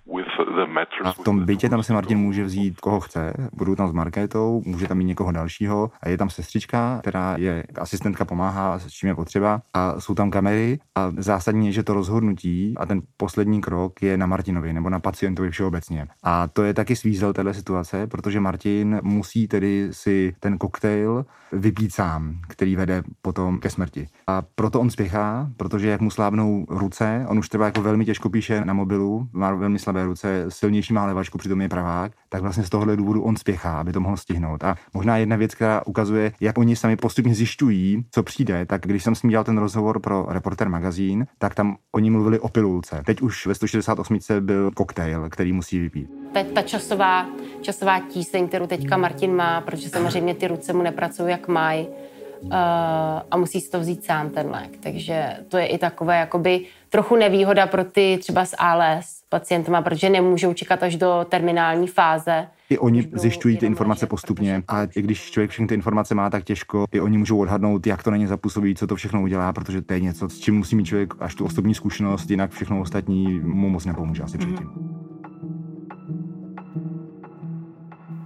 A 1.04 1.12
v 1.12 1.20
tom 1.20 1.46
bytě 1.46 1.70
tam 1.70 1.84
si 1.84 1.94
Martin 1.94 2.18
může 2.18 2.44
vzít 2.44 2.80
koho 2.80 3.00
chce, 3.00 3.34
budou 3.54 3.76
tam 3.76 3.90
s 3.90 3.94
Markétou, 3.94 4.62
může 4.66 4.88
tam 4.88 4.98
mít 4.98 5.06
někoho 5.06 5.32
dalšího. 5.32 5.92
A 6.02 6.10
je 6.10 6.18
tam 6.18 6.30
sestřička, 6.30 6.98
která 7.02 7.36
je 7.38 7.64
asistentka, 7.82 8.26
pomáhá 8.26 8.80
s 8.80 8.88
čím 8.88 9.10
je 9.10 9.16
potřeba. 9.16 9.62
A 9.74 10.00
jsou 10.00 10.16
tam 10.16 10.32
kamery. 10.32 10.80
A 10.96 11.12
zásadní 11.18 11.68
je, 11.68 11.74
že 11.74 11.84
to 11.84 11.94
rozhodnutí 11.94 12.74
a 12.78 12.86
ten 12.86 13.02
poslední 13.18 13.62
krok 13.62 14.02
je 14.02 14.18
na 14.18 14.26
Martinovi 14.26 14.74
nebo 14.74 14.90
na 14.90 15.00
pacientovi 15.00 15.52
všeobecně. 15.52 16.08
A 16.24 16.48
to 16.48 16.64
je 16.64 16.74
taky 16.74 16.96
svízel 16.96 17.34
téhle 17.34 17.54
situace, 17.54 18.08
protože 18.08 18.40
Martin 18.40 19.00
musí 19.04 19.48
tedy 19.48 19.88
si 19.92 20.36
ten 20.40 20.58
koktejl 20.58 21.26
vypít 21.52 21.94
sám, 21.94 22.40
který 22.48 22.76
vede 22.76 23.04
potom 23.22 23.60
ke 23.60 23.70
smrti. 23.70 24.08
A 24.28 24.42
proto 24.56 24.80
on 24.80 24.90
spěchá, 24.90 25.50
protože 25.58 25.90
jak 25.90 26.02
mu 26.02 26.12
slábnou 26.12 26.66
ruce, 26.70 27.26
on 27.28 27.40
už 27.40 27.50
třeba 27.50 27.66
jako 27.66 27.82
velmi 27.82 28.06
těžko 28.06 28.30
píše 28.30 28.66
na 28.66 28.74
mobilu, 28.74 29.28
má 29.34 29.54
velmi 29.54 29.80
slabé 29.80 30.06
ruce, 30.06 30.46
silnější 30.66 30.94
má 30.94 31.06
levačku, 31.06 31.38
přitom 31.38 31.62
je 31.62 31.70
pravák, 31.70 32.12
tak 32.30 32.42
vlastně 32.42 32.64
z 32.64 32.70
tohohle 32.70 32.98
důvodu 32.98 33.22
on 33.22 33.36
spěchá, 33.36 33.80
aby 33.80 33.94
to 33.94 34.00
mohl 34.00 34.18
stihnout. 34.18 34.64
A 34.64 34.76
možná 34.94 35.18
jedna 35.18 35.36
věc, 35.36 35.56
která 35.56 35.82
ukazuje, 35.86 36.32
jak 36.42 36.58
oni 36.58 36.76
sami 36.76 36.96
postupně 36.96 37.36
zjišťují, 37.36 38.06
co 38.12 38.24
přijde, 38.24 38.66
tak 38.66 38.82
když 38.82 39.04
jsem 39.04 39.16
s 39.16 39.24
ním 39.24 39.30
dělal 39.30 39.44
ten 39.44 39.58
rozhovor 39.58 40.00
pro 40.00 40.26
Reporter 40.30 40.70
magazín, 40.70 41.28
tak 41.38 41.56
tam 41.56 41.78
oni 41.92 42.10
mluvili 42.10 42.40
o 42.40 42.50
pilulce. 42.50 43.02
Teď 43.06 43.22
už 43.22 43.46
ve 43.46 43.56
168 43.56 44.18
byl 44.40 44.72
koktejl, 44.72 45.30
který 45.30 45.54
musí 45.54 45.80
vypít. 45.80 46.10
Ta, 46.34 46.44
ta 46.44 46.62
časová, 46.62 47.26
časová 47.62 48.00
tíseň, 48.00 48.48
kterou 48.48 48.68
teďka 48.68 48.98
Martin 48.98 49.36
má, 49.36 49.62
protože 49.62 49.90
samozřejmě 49.90 50.36
ty 50.36 50.48
ruce 50.48 50.74
mu 50.74 50.82
nepracují 50.82 51.32
jak 51.32 51.48
mají, 51.48 51.88
a 53.32 53.38
musí 53.38 53.62
si 53.62 53.70
to 53.72 53.80
vzít 53.80 54.04
sám 54.04 54.30
ten 54.30 54.50
lék. 54.50 54.78
Takže 54.84 55.38
to 55.50 55.58
je 55.58 55.66
i 55.66 55.78
takové 55.78 56.18
jakoby 56.18 56.66
trochu 56.90 57.16
nevýhoda 57.16 57.68
pro 57.68 57.84
ty 57.84 58.18
třeba 58.22 58.46
s 58.46 58.56
ALS 58.60 59.22
pacientama, 59.30 59.82
protože 59.82 60.10
nemůžou 60.10 60.54
čekat 60.54 60.84
až 60.84 60.96
do 60.96 61.26
terminální 61.30 61.88
fáze. 61.88 62.48
I 62.70 62.78
oni 62.78 63.08
zjišťují 63.14 63.58
ty 63.58 63.66
informace 63.66 64.08
postupně 64.08 64.64
a 64.68 64.84
i 64.96 65.02
když 65.02 65.32
člověk 65.32 65.52
všechny 65.52 65.68
ty 65.68 65.74
informace 65.74 66.16
má 66.16 66.30
tak 66.30 66.44
těžko, 66.44 66.86
i 66.92 67.00
oni 67.00 67.18
můžou 67.18 67.38
odhadnout, 67.38 67.88
jak 67.88 68.04
to 68.04 68.12
na 68.12 68.18
ně 68.18 68.28
zapůsobí, 68.28 68.76
co 68.76 68.88
to 68.88 68.96
všechno 68.96 69.22
udělá, 69.22 69.54
protože 69.54 69.82
to 69.82 69.94
je 69.94 70.00
něco, 70.00 70.30
s 70.30 70.40
čím 70.40 70.58
musí 70.58 70.76
mít 70.76 70.86
člověk 70.86 71.14
až 71.20 71.36
tu 71.36 71.46
osobní 71.46 71.76
zkušenost, 71.76 72.30
jinak 72.30 72.52
všechno 72.52 72.82
ostatní 72.82 73.40
mu 73.40 73.70
moc 73.70 73.86
nepomůže 73.86 74.24
asi 74.24 74.38
předtím. 74.38 74.70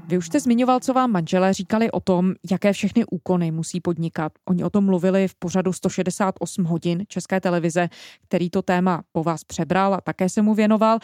Vy 0.10 0.18
už 0.18 0.26
jste 0.26 0.40
zmiňoval, 0.40 0.80
co 0.80 0.94
vám 0.94 1.12
manželé 1.12 1.54
říkali 1.54 1.92
o 1.92 2.00
tom, 2.00 2.34
jaké 2.52 2.74
všechny 2.74 3.06
úkony 3.06 3.52
musí 3.52 3.82
podnikat. 3.82 4.32
Oni 4.46 4.64
o 4.64 4.70
tom 4.70 4.86
mluvili 4.86 5.28
v 5.28 5.36
pořadu 5.36 5.74
168 5.74 6.64
hodin 6.64 7.04
České 7.08 7.42
televize, 7.42 7.90
který 8.24 8.50
to 8.50 8.62
téma 8.62 9.04
po 9.12 9.24
vás 9.24 9.44
přebral 9.44 9.94
a 9.94 10.02
také 10.02 10.30
se 10.30 10.42
mu 10.42 10.54
věnoval. 10.54 11.00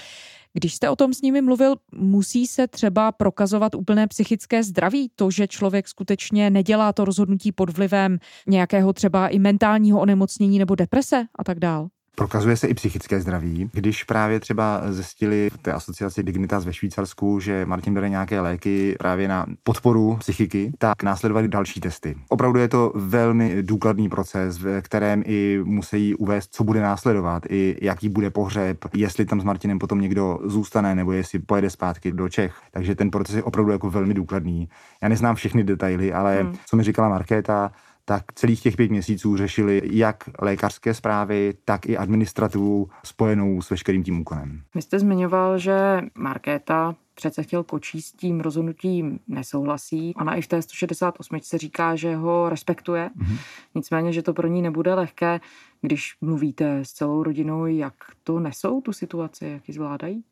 Když 0.53 0.75
jste 0.75 0.89
o 0.89 0.95
tom 0.95 1.13
s 1.13 1.21
nimi 1.21 1.41
mluvil, 1.41 1.75
musí 1.95 2.47
se 2.47 2.67
třeba 2.67 3.11
prokazovat 3.11 3.75
úplné 3.75 4.07
psychické 4.07 4.63
zdraví, 4.63 5.11
to, 5.15 5.31
že 5.31 5.47
člověk 5.47 5.87
skutečně 5.87 6.49
nedělá 6.49 6.93
to 6.93 7.05
rozhodnutí 7.05 7.51
pod 7.51 7.77
vlivem 7.77 8.17
nějakého 8.47 8.93
třeba 8.93 9.27
i 9.27 9.39
mentálního 9.39 9.99
onemocnění 9.99 10.59
nebo 10.59 10.75
deprese 10.75 11.25
a 11.35 11.43
tak 11.43 11.59
dál? 11.59 11.87
Prokazuje 12.15 12.57
se 12.57 12.67
i 12.67 12.73
psychické 12.73 13.19
zdraví. 13.19 13.69
Když 13.73 14.03
právě 14.03 14.39
třeba 14.39 14.81
zjistili 14.89 15.49
v 15.53 15.57
té 15.57 15.71
asociaci 15.71 16.23
Dignitas 16.23 16.65
ve 16.65 16.73
Švýcarsku, 16.73 17.39
že 17.39 17.65
Martin 17.65 17.93
bere 17.93 18.09
nějaké 18.09 18.41
léky 18.41 18.95
právě 18.99 19.27
na 19.27 19.45
podporu 19.63 20.15
psychiky, 20.19 20.71
tak 20.77 21.03
následovali 21.03 21.47
další 21.47 21.79
testy. 21.79 22.15
Opravdu 22.29 22.59
je 22.59 22.67
to 22.67 22.91
velmi 22.95 23.63
důkladný 23.63 24.09
proces, 24.09 24.57
v 24.57 24.81
kterém 24.81 25.23
i 25.25 25.59
musí 25.63 26.15
uvést, 26.15 26.53
co 26.53 26.63
bude 26.63 26.81
následovat, 26.81 27.43
i 27.49 27.77
jaký 27.81 28.09
bude 28.09 28.29
pohřeb, 28.29 28.77
jestli 28.93 29.25
tam 29.25 29.41
s 29.41 29.43
Martinem 29.43 29.79
potom 29.79 30.01
někdo 30.01 30.39
zůstane, 30.43 30.95
nebo 30.95 31.11
jestli 31.11 31.39
pojede 31.39 31.69
zpátky 31.69 32.11
do 32.11 32.29
Čech. 32.29 32.55
Takže 32.71 32.95
ten 32.95 33.11
proces 33.11 33.35
je 33.35 33.43
opravdu 33.43 33.71
jako 33.71 33.89
velmi 33.89 34.13
důkladný. 34.13 34.69
Já 35.01 35.09
neznám 35.09 35.35
všechny 35.35 35.63
detaily, 35.63 36.13
ale 36.13 36.41
hmm. 36.41 36.55
co 36.65 36.77
mi 36.77 36.83
říkala 36.83 37.09
Markéta, 37.09 37.71
tak 38.05 38.33
celých 38.33 38.61
těch 38.61 38.75
pět 38.75 38.91
měsíců 38.91 39.37
řešili 39.37 39.81
jak 39.83 40.29
lékařské 40.41 40.93
zprávy, 40.93 41.53
tak 41.65 41.85
i 41.85 41.97
administrativu 41.97 42.89
spojenou 43.03 43.61
s 43.61 43.69
veškerým 43.69 44.03
tím 44.03 44.19
úkonem. 44.19 44.61
Vy 44.75 44.81
jste 44.81 44.99
zmiňoval, 44.99 45.57
že 45.57 46.01
Markéta 46.15 46.95
přece 47.15 47.43
chtěl 47.43 47.63
kočí 47.63 48.01
s 48.01 48.11
tím 48.11 48.39
rozhodnutím 48.39 49.19
nesouhlasí. 49.27 50.13
Ona 50.15 50.35
i 50.35 50.41
v 50.41 50.47
té 50.47 50.61
168 50.61 51.39
se 51.41 51.57
říká, 51.57 51.95
že 51.95 52.15
ho 52.15 52.49
respektuje, 52.49 53.09
mm-hmm. 53.17 53.37
nicméně, 53.75 54.13
že 54.13 54.21
to 54.21 54.33
pro 54.33 54.47
ní 54.47 54.61
nebude 54.61 54.93
lehké. 54.93 55.39
Když 55.81 56.17
mluvíte 56.21 56.79
s 56.79 56.91
celou 56.91 57.23
rodinou, 57.23 57.65
jak 57.65 57.93
to 58.23 58.39
nesou 58.39 58.81
tu 58.81 58.93
situaci, 58.93 59.45
jak 59.45 59.67
ji 59.67 59.73
zvládají? 59.73 60.23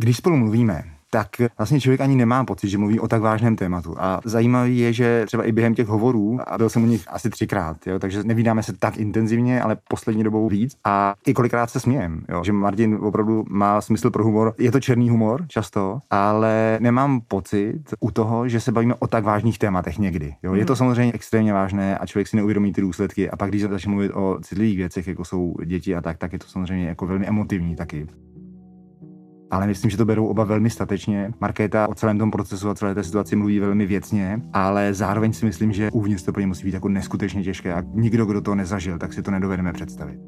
Když 0.00 0.16
spolu 0.16 0.36
mluvíme, 0.36 0.84
tak 1.10 1.28
vlastně 1.58 1.80
člověk 1.80 2.00
ani 2.00 2.16
nemá 2.16 2.44
pocit, 2.44 2.68
že 2.68 2.78
mluví 2.78 3.00
o 3.00 3.08
tak 3.08 3.22
vážném 3.22 3.56
tématu. 3.56 3.94
A 3.98 4.20
zajímavé 4.24 4.70
je, 4.70 4.92
že 4.92 5.24
třeba 5.26 5.44
i 5.44 5.52
během 5.52 5.74
těch 5.74 5.86
hovorů, 5.86 6.38
a 6.46 6.58
byl 6.58 6.68
jsem 6.68 6.82
u 6.82 6.86
nich 6.86 7.04
asi 7.08 7.30
třikrát, 7.30 7.86
jo, 7.86 7.98
takže 7.98 8.24
nevídáme 8.24 8.62
se 8.62 8.72
tak 8.72 8.96
intenzivně, 8.96 9.62
ale 9.62 9.76
poslední 9.88 10.24
dobou 10.24 10.48
víc. 10.48 10.76
A 10.84 11.14
i 11.26 11.34
kolikrát 11.34 11.70
se 11.70 11.80
smějem, 11.80 12.24
jo, 12.28 12.44
že 12.44 12.52
Martin 12.52 12.98
opravdu 13.00 13.44
má 13.48 13.80
smysl 13.80 14.10
pro 14.10 14.24
humor. 14.24 14.54
Je 14.58 14.72
to 14.72 14.80
černý 14.80 15.10
humor 15.10 15.44
často, 15.48 15.98
ale 16.10 16.78
nemám 16.80 17.20
pocit 17.28 17.82
u 18.00 18.10
toho, 18.10 18.48
že 18.48 18.60
se 18.60 18.72
bavíme 18.72 18.94
o 18.98 19.06
tak 19.06 19.24
vážných 19.24 19.58
tématech 19.58 19.98
někdy. 19.98 20.34
Jo. 20.42 20.54
Je 20.54 20.64
to 20.64 20.72
hmm. 20.72 20.78
samozřejmě 20.78 21.12
extrémně 21.12 21.52
vážné 21.52 21.98
a 21.98 22.06
člověk 22.06 22.28
si 22.28 22.36
neuvědomí 22.36 22.72
ty 22.72 22.80
důsledky. 22.80 23.30
A 23.30 23.36
pak, 23.36 23.50
když 23.50 23.62
začne 23.62 23.90
mluvit 23.90 24.12
o 24.14 24.38
citlivých 24.42 24.76
věcech, 24.76 25.08
jako 25.08 25.24
jsou 25.24 25.54
děti 25.64 25.94
a 25.96 26.00
tak, 26.00 26.18
tak 26.18 26.32
je 26.32 26.38
to 26.38 26.46
samozřejmě 26.46 26.88
jako 26.88 27.06
velmi 27.06 27.26
emotivní 27.26 27.76
taky 27.76 28.06
ale 29.50 29.66
myslím, 29.66 29.90
že 29.90 29.96
to 29.96 30.04
berou 30.04 30.26
oba 30.26 30.44
velmi 30.44 30.70
statečně. 30.70 31.30
Markéta 31.40 31.88
o 31.88 31.94
celém 31.94 32.18
tom 32.18 32.30
procesu 32.30 32.70
a 32.70 32.74
celé 32.74 32.94
té 32.94 33.04
situaci 33.04 33.36
mluví 33.36 33.58
velmi 33.58 33.86
věcně, 33.86 34.42
ale 34.52 34.94
zároveň 34.94 35.32
si 35.32 35.46
myslím, 35.46 35.72
že 35.72 35.90
uvnitř 35.92 36.22
to 36.22 36.32
pro 36.32 36.40
ně 36.40 36.46
musí 36.46 36.64
být 36.64 36.74
jako 36.74 36.88
neskutečně 36.88 37.44
těžké 37.44 37.74
a 37.74 37.82
nikdo, 37.94 38.26
kdo 38.26 38.40
to 38.40 38.54
nezažil, 38.54 38.98
tak 38.98 39.12
si 39.12 39.22
to 39.22 39.30
nedovedeme 39.30 39.72
představit. 39.72 40.18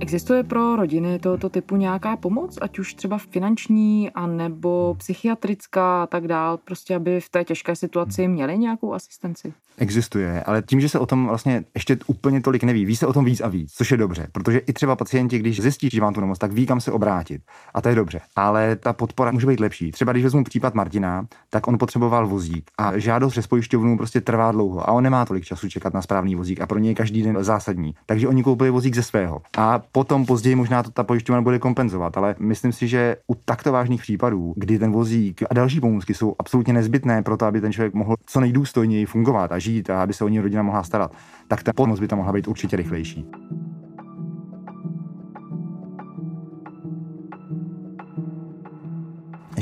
Existuje 0.00 0.42
pro 0.42 0.76
rodiny 0.76 1.18
tohoto 1.18 1.48
typu 1.48 1.76
nějaká 1.76 2.16
pomoc, 2.16 2.58
ať 2.60 2.78
už 2.78 2.94
třeba 2.94 3.18
finanční, 3.18 4.10
anebo 4.10 4.94
psychiatrická 4.98 6.02
a 6.02 6.06
tak 6.06 6.28
dál, 6.28 6.56
prostě 6.56 6.96
aby 6.96 7.20
v 7.20 7.28
té 7.28 7.44
těžké 7.44 7.76
situaci 7.76 8.28
měli 8.28 8.58
nějakou 8.58 8.94
asistenci? 8.94 9.52
Existuje, 9.78 10.42
ale 10.42 10.62
tím, 10.62 10.80
že 10.80 10.88
se 10.88 10.98
o 10.98 11.06
tom 11.06 11.26
vlastně 11.26 11.64
ještě 11.74 11.98
úplně 12.06 12.40
tolik 12.40 12.64
neví, 12.64 12.84
ví 12.84 12.96
se 12.96 13.06
o 13.06 13.12
tom 13.12 13.24
víc 13.24 13.40
a 13.40 13.48
víc, 13.48 13.72
což 13.72 13.90
je 13.90 13.96
dobře, 13.96 14.28
protože 14.32 14.58
i 14.58 14.72
třeba 14.72 14.96
pacienti, 14.96 15.38
když 15.38 15.60
zjistí, 15.60 15.88
že 15.92 16.00
mám 16.00 16.14
tu 16.14 16.20
nemoc, 16.20 16.38
tak 16.38 16.52
ví, 16.52 16.66
kam 16.66 16.80
se 16.80 16.92
obrátit. 16.92 17.42
A 17.74 17.80
to 17.80 17.88
je 17.88 17.94
dobře. 17.94 18.20
Ale 18.36 18.76
ta 18.76 18.92
podpora 18.92 19.30
může 19.30 19.46
být 19.46 19.60
lepší. 19.60 19.92
Třeba 19.92 20.12
když 20.12 20.24
vezmu 20.24 20.44
případ 20.44 20.74
Martina, 20.74 21.26
tak 21.50 21.68
on 21.68 21.78
potřeboval 21.78 22.26
vozík 22.26 22.70
a 22.78 22.98
žádost 22.98 23.32
přes 23.32 23.46
pojišťovnu 23.46 23.96
prostě 23.96 24.20
trvá 24.20 24.52
dlouho 24.52 24.88
a 24.88 24.92
on 24.92 25.04
nemá 25.04 25.24
tolik 25.24 25.44
času 25.44 25.68
čekat 25.68 25.94
na 25.94 26.02
správný 26.02 26.34
vozík 26.34 26.60
a 26.60 26.66
pro 26.66 26.78
něj 26.78 26.94
každý 26.94 27.22
den 27.22 27.36
zásadní. 27.40 27.94
Takže 28.06 28.28
oni 28.28 28.42
koupili 28.42 28.70
vozík 28.70 28.94
ze 28.94 29.02
svého. 29.02 29.42
A 29.58 29.82
potom 29.92 30.26
později 30.26 30.54
možná 30.54 30.82
to 30.82 30.90
ta 30.90 31.04
pojišťovna 31.04 31.42
bude 31.42 31.58
kompenzovat, 31.58 32.16
ale 32.16 32.34
myslím 32.38 32.72
si, 32.72 32.88
že 32.88 33.16
u 33.30 33.34
takto 33.34 33.72
vážných 33.72 34.00
případů, 34.00 34.54
kdy 34.56 34.78
ten 34.78 34.92
vozík 34.92 35.42
a 35.50 35.54
další 35.54 35.80
pomůcky 35.80 36.14
jsou 36.14 36.34
absolutně 36.38 36.72
nezbytné 36.72 37.22
pro 37.22 37.36
to, 37.36 37.46
aby 37.46 37.60
ten 37.60 37.72
člověk 37.72 37.94
mohl 37.94 38.14
co 38.26 38.40
nejdůstojněji 38.40 39.06
fungovat 39.06 39.52
a 39.52 39.58
žít 39.58 39.90
a 39.90 40.02
aby 40.02 40.12
se 40.12 40.24
o 40.24 40.28
ní 40.28 40.40
rodina 40.40 40.62
mohla 40.62 40.82
starat, 40.82 41.12
tak 41.48 41.62
ta 41.62 41.72
pomoc 41.72 42.00
by 42.00 42.08
tam 42.08 42.18
mohla 42.18 42.32
být 42.32 42.48
určitě 42.48 42.76
rychlejší. 42.76 43.26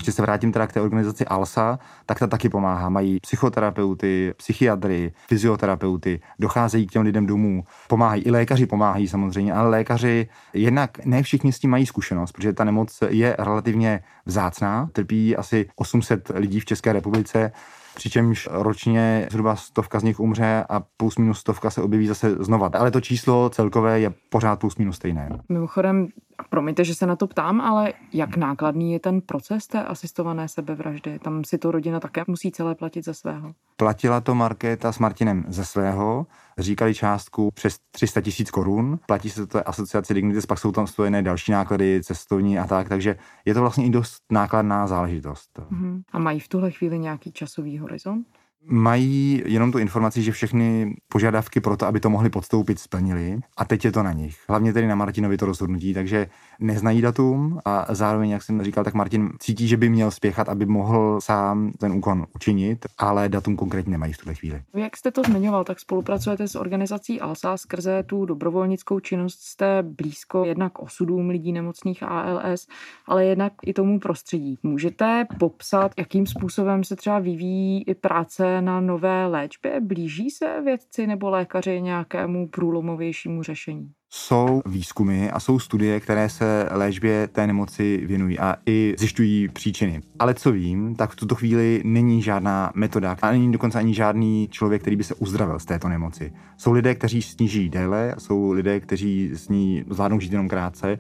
Ještě 0.03 0.13
se 0.13 0.23
vrátím 0.23 0.53
teda 0.53 0.67
k 0.67 0.73
té 0.73 0.81
organizaci 0.81 1.27
ALSA, 1.27 1.79
tak 2.07 2.19
ta 2.19 2.27
taky 2.27 2.49
pomáhá. 2.49 2.89
Mají 2.89 3.19
psychoterapeuty, 3.21 4.35
psychiatry, 4.37 5.13
fyzioterapeuty, 5.29 6.21
docházejí 6.39 6.87
k 6.87 6.91
těm 6.91 7.03
lidem 7.03 7.27
domů, 7.27 7.65
pomáhají. 7.89 8.23
I 8.23 8.31
lékaři 8.31 8.67
pomáhají 8.67 9.09
samozřejmě, 9.09 9.53
ale 9.53 9.71
lékaři 9.71 10.29
jednak 10.53 11.05
ne 11.05 11.23
všichni 11.23 11.53
s 11.53 11.59
tím 11.59 11.71
mají 11.71 11.87
zkušenost, 11.87 12.33
protože 12.33 12.53
ta 12.53 12.65
nemoc 12.65 12.99
je 13.09 13.37
relativně 13.39 14.01
vzácná, 14.27 14.89
trpí 14.93 15.37
asi 15.37 15.69
800 15.77 16.33
lidí 16.35 16.61
v 16.61 16.65
České 16.65 16.93
republice, 16.93 17.53
přičemž 17.95 18.49
ročně 18.53 19.27
zhruba 19.31 19.57
stovka 19.57 20.01
z 20.01 20.03
nich 20.03 20.21
umře 20.21 20.65
a 20.69 20.83
plus 20.97 21.19
minus 21.19 21.39
stovka 21.39 21.71
se 21.71 21.83
objeví 21.83 22.07
zase 22.07 22.31
znova. 22.41 22.71
Ale 22.75 22.91
to 22.91 23.01
číslo 23.01 23.51
celkové 23.51 24.01
je 24.01 24.13
pořád 24.29 24.61
plus 24.61 24.77
minus 24.77 24.97
stejné. 24.97 25.29
Mimochodem, 25.49 26.09
promiňte, 26.49 26.85
že 26.85 26.95
se 26.95 27.07
na 27.07 27.17
to 27.17 27.27
ptám, 27.27 27.61
ale 27.61 27.93
jak 28.13 28.37
nákladný 28.37 28.93
je 28.93 29.01
ten 29.01 29.21
proces 29.21 29.67
té 29.67 29.85
asistované 29.85 30.49
sebevraždy? 30.49 31.19
Tam 31.19 31.45
si 31.45 31.59
to 31.59 31.71
rodina 31.71 32.01
také 32.01 32.25
musí 32.27 32.53
celé 32.53 32.75
platit 32.75 33.05
ze 33.05 33.15
svého. 33.15 33.53
Platila 33.77 34.21
to 34.21 34.35
Markéta 34.35 34.93
s 34.93 34.99
Martinem 34.99 35.45
ze 35.49 35.65
svého, 35.65 36.27
říkali 36.59 36.95
částku 36.95 37.51
přes 37.55 37.79
300 37.91 38.21
tisíc 38.21 38.51
korun, 38.51 38.99
platí 39.07 39.31
se 39.31 39.47
to 39.47 39.69
asociaci 39.69 40.15
Dignitas, 40.15 40.47
pak 40.47 40.59
jsou 40.59 40.73
tam 40.73 40.87
spojené 40.87 41.23
další 41.23 41.53
náklady, 41.53 42.01
cestovní 42.05 42.59
a 42.59 42.67
tak, 42.67 42.89
takže 42.89 43.17
je 43.45 43.55
to 43.55 43.61
vlastně 43.61 43.87
i 43.87 43.91
dost 43.91 44.17
nákladná 44.33 44.87
záležitost. 44.87 45.59
Uh-huh. 45.59 46.03
A 46.13 46.19
mají 46.19 46.41
v 46.41 46.49
tuhle 46.49 46.71
chvíli 46.71 46.99
nějaký 46.99 47.33
časový 47.33 47.79
horizont? 47.79 48.27
Mají 48.65 49.43
jenom 49.47 49.73
tu 49.73 49.79
informaci, 49.79 50.23
že 50.23 50.33
všechny 50.33 50.95
požadavky 51.09 51.61
pro 51.61 51.77
to, 51.77 51.87
aby 51.87 52.01
to 52.01 52.11
mohli 52.11 52.31
podstoupit, 52.31 52.79
splnili 52.79 53.39
a 53.57 53.65
teď 53.65 53.85
je 53.85 53.93
to 53.93 54.03
na 54.03 54.13
nich. 54.13 54.39
Hlavně 54.49 54.73
tedy 54.73 54.87
na 54.87 54.95
Martinovi 54.95 55.37
to 55.37 55.47
rozhodnutí, 55.47 55.95
takže 55.95 56.27
neznají 56.61 57.03
datum 57.03 57.59
a 57.65 57.95
zároveň, 57.95 58.31
jak 58.31 58.43
jsem 58.43 58.63
říkal, 58.63 58.85
tak 58.85 58.95
Martin 58.95 59.31
cítí, 59.39 59.69
že 59.69 59.77
by 59.77 59.89
měl 59.89 60.11
spěchat, 60.11 60.49
aby 60.49 60.67
mohl 60.67 61.21
sám 61.21 61.73
ten 61.79 61.93
úkon 61.93 62.27
učinit, 62.35 62.87
ale 62.99 63.29
datum 63.29 63.57
konkrétně 63.57 63.91
nemají 63.91 64.13
v 64.13 64.19
tuhle 64.19 64.35
chvíli. 64.35 64.63
Jak 64.75 64.97
jste 64.97 65.11
to 65.11 65.23
zmiňoval, 65.23 65.65
tak 65.65 65.81
spolupracujete 65.81 66.49
s 66.49 66.55
organizací 66.55 67.21
ALSA 67.21 67.57
skrze 67.57 68.03
tu 68.03 68.25
dobrovolnickou 68.27 69.01
činnost, 69.01 69.41
jste 69.41 69.83
blízko 69.83 70.45
jednak 70.45 70.79
osudům 70.79 71.29
lidí 71.29 71.53
nemocných 71.53 72.03
ALS, 72.03 72.67
ale 73.07 73.25
jednak 73.25 73.53
i 73.67 73.73
tomu 73.73 73.99
prostředí. 73.99 74.59
Můžete 74.63 75.27
popsat, 75.39 75.93
jakým 75.99 76.27
způsobem 76.27 76.85
se 76.85 76.97
třeba 76.97 77.19
vyvíjí 77.19 77.83
i 77.83 77.95
práce 77.95 78.52
na 78.61 78.81
nové 78.81 79.27
léčbě? 79.27 79.81
Blíží 79.81 80.31
se 80.31 80.61
vědci 80.65 81.07
nebo 81.07 81.31
lékaři 81.31 81.83
nějakému 81.83 82.49
průlomovějšímu 82.49 83.43
řešení? 83.43 83.93
jsou 84.15 84.63
výzkumy 84.67 85.31
a 85.31 85.41
jsou 85.41 85.59
studie, 85.59 86.01
které 86.01 86.29
se 86.29 86.69
léčbě 86.71 87.29
té 87.29 87.47
nemoci 87.47 88.03
věnují 88.07 88.39
a 88.39 88.57
i 88.67 88.95
zjišťují 88.99 89.49
příčiny. 89.49 90.01
Ale 90.19 90.35
co 90.35 90.53
vím, 90.53 90.95
tak 90.95 91.11
v 91.11 91.17
tuto 91.17 91.35
chvíli 91.35 91.83
není 91.85 92.23
žádná 92.23 92.73
metoda 92.75 93.17
a 93.23 93.31
není 93.33 93.53
dokonce 93.53 93.79
ani 93.79 93.95
žádný 93.95 94.49
člověk, 94.51 94.83
který 94.83 94.97
by 94.97 95.05
se 95.05 95.15
uzdravil 95.15 95.59
z 95.59 95.65
této 95.65 95.89
nemoci. 95.89 96.33
Jsou 96.57 96.73
lidé, 96.73 96.95
kteří 96.95 97.23
sníží 97.23 97.69
déle, 97.69 98.15
jsou 98.19 98.53
lidé, 98.53 98.81
kteří 98.81 99.31
s 99.35 99.49
ní 99.49 99.85
zvládnou 99.91 100.21
žít 100.21 100.33
jenom 100.33 100.49
krátce. 100.49 100.99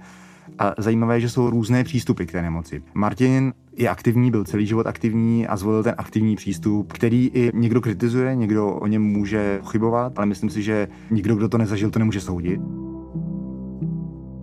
A 0.58 0.74
zajímavé 0.78 1.20
že 1.20 1.30
jsou 1.30 1.50
různé 1.50 1.84
přístupy 1.84 2.24
k 2.24 2.32
té 2.32 2.42
nemoci. 2.42 2.82
Martin 2.94 3.52
je 3.76 3.88
aktivní, 3.88 4.30
byl 4.30 4.44
celý 4.44 4.66
život 4.66 4.86
aktivní 4.86 5.46
a 5.46 5.56
zvolil 5.56 5.82
ten 5.82 5.94
aktivní 5.98 6.36
přístup, 6.36 6.92
který 6.92 7.30
i 7.34 7.50
někdo 7.54 7.80
kritizuje, 7.80 8.34
někdo 8.34 8.68
o 8.68 8.86
něm 8.86 9.02
může 9.02 9.60
chybovat, 9.70 10.12
ale 10.16 10.26
myslím 10.26 10.50
si, 10.50 10.62
že 10.62 10.88
nikdo, 11.10 11.36
kdo 11.36 11.48
to 11.48 11.58
nezažil, 11.58 11.90
to 11.90 11.98
nemůže 11.98 12.20
soudit. 12.20 12.60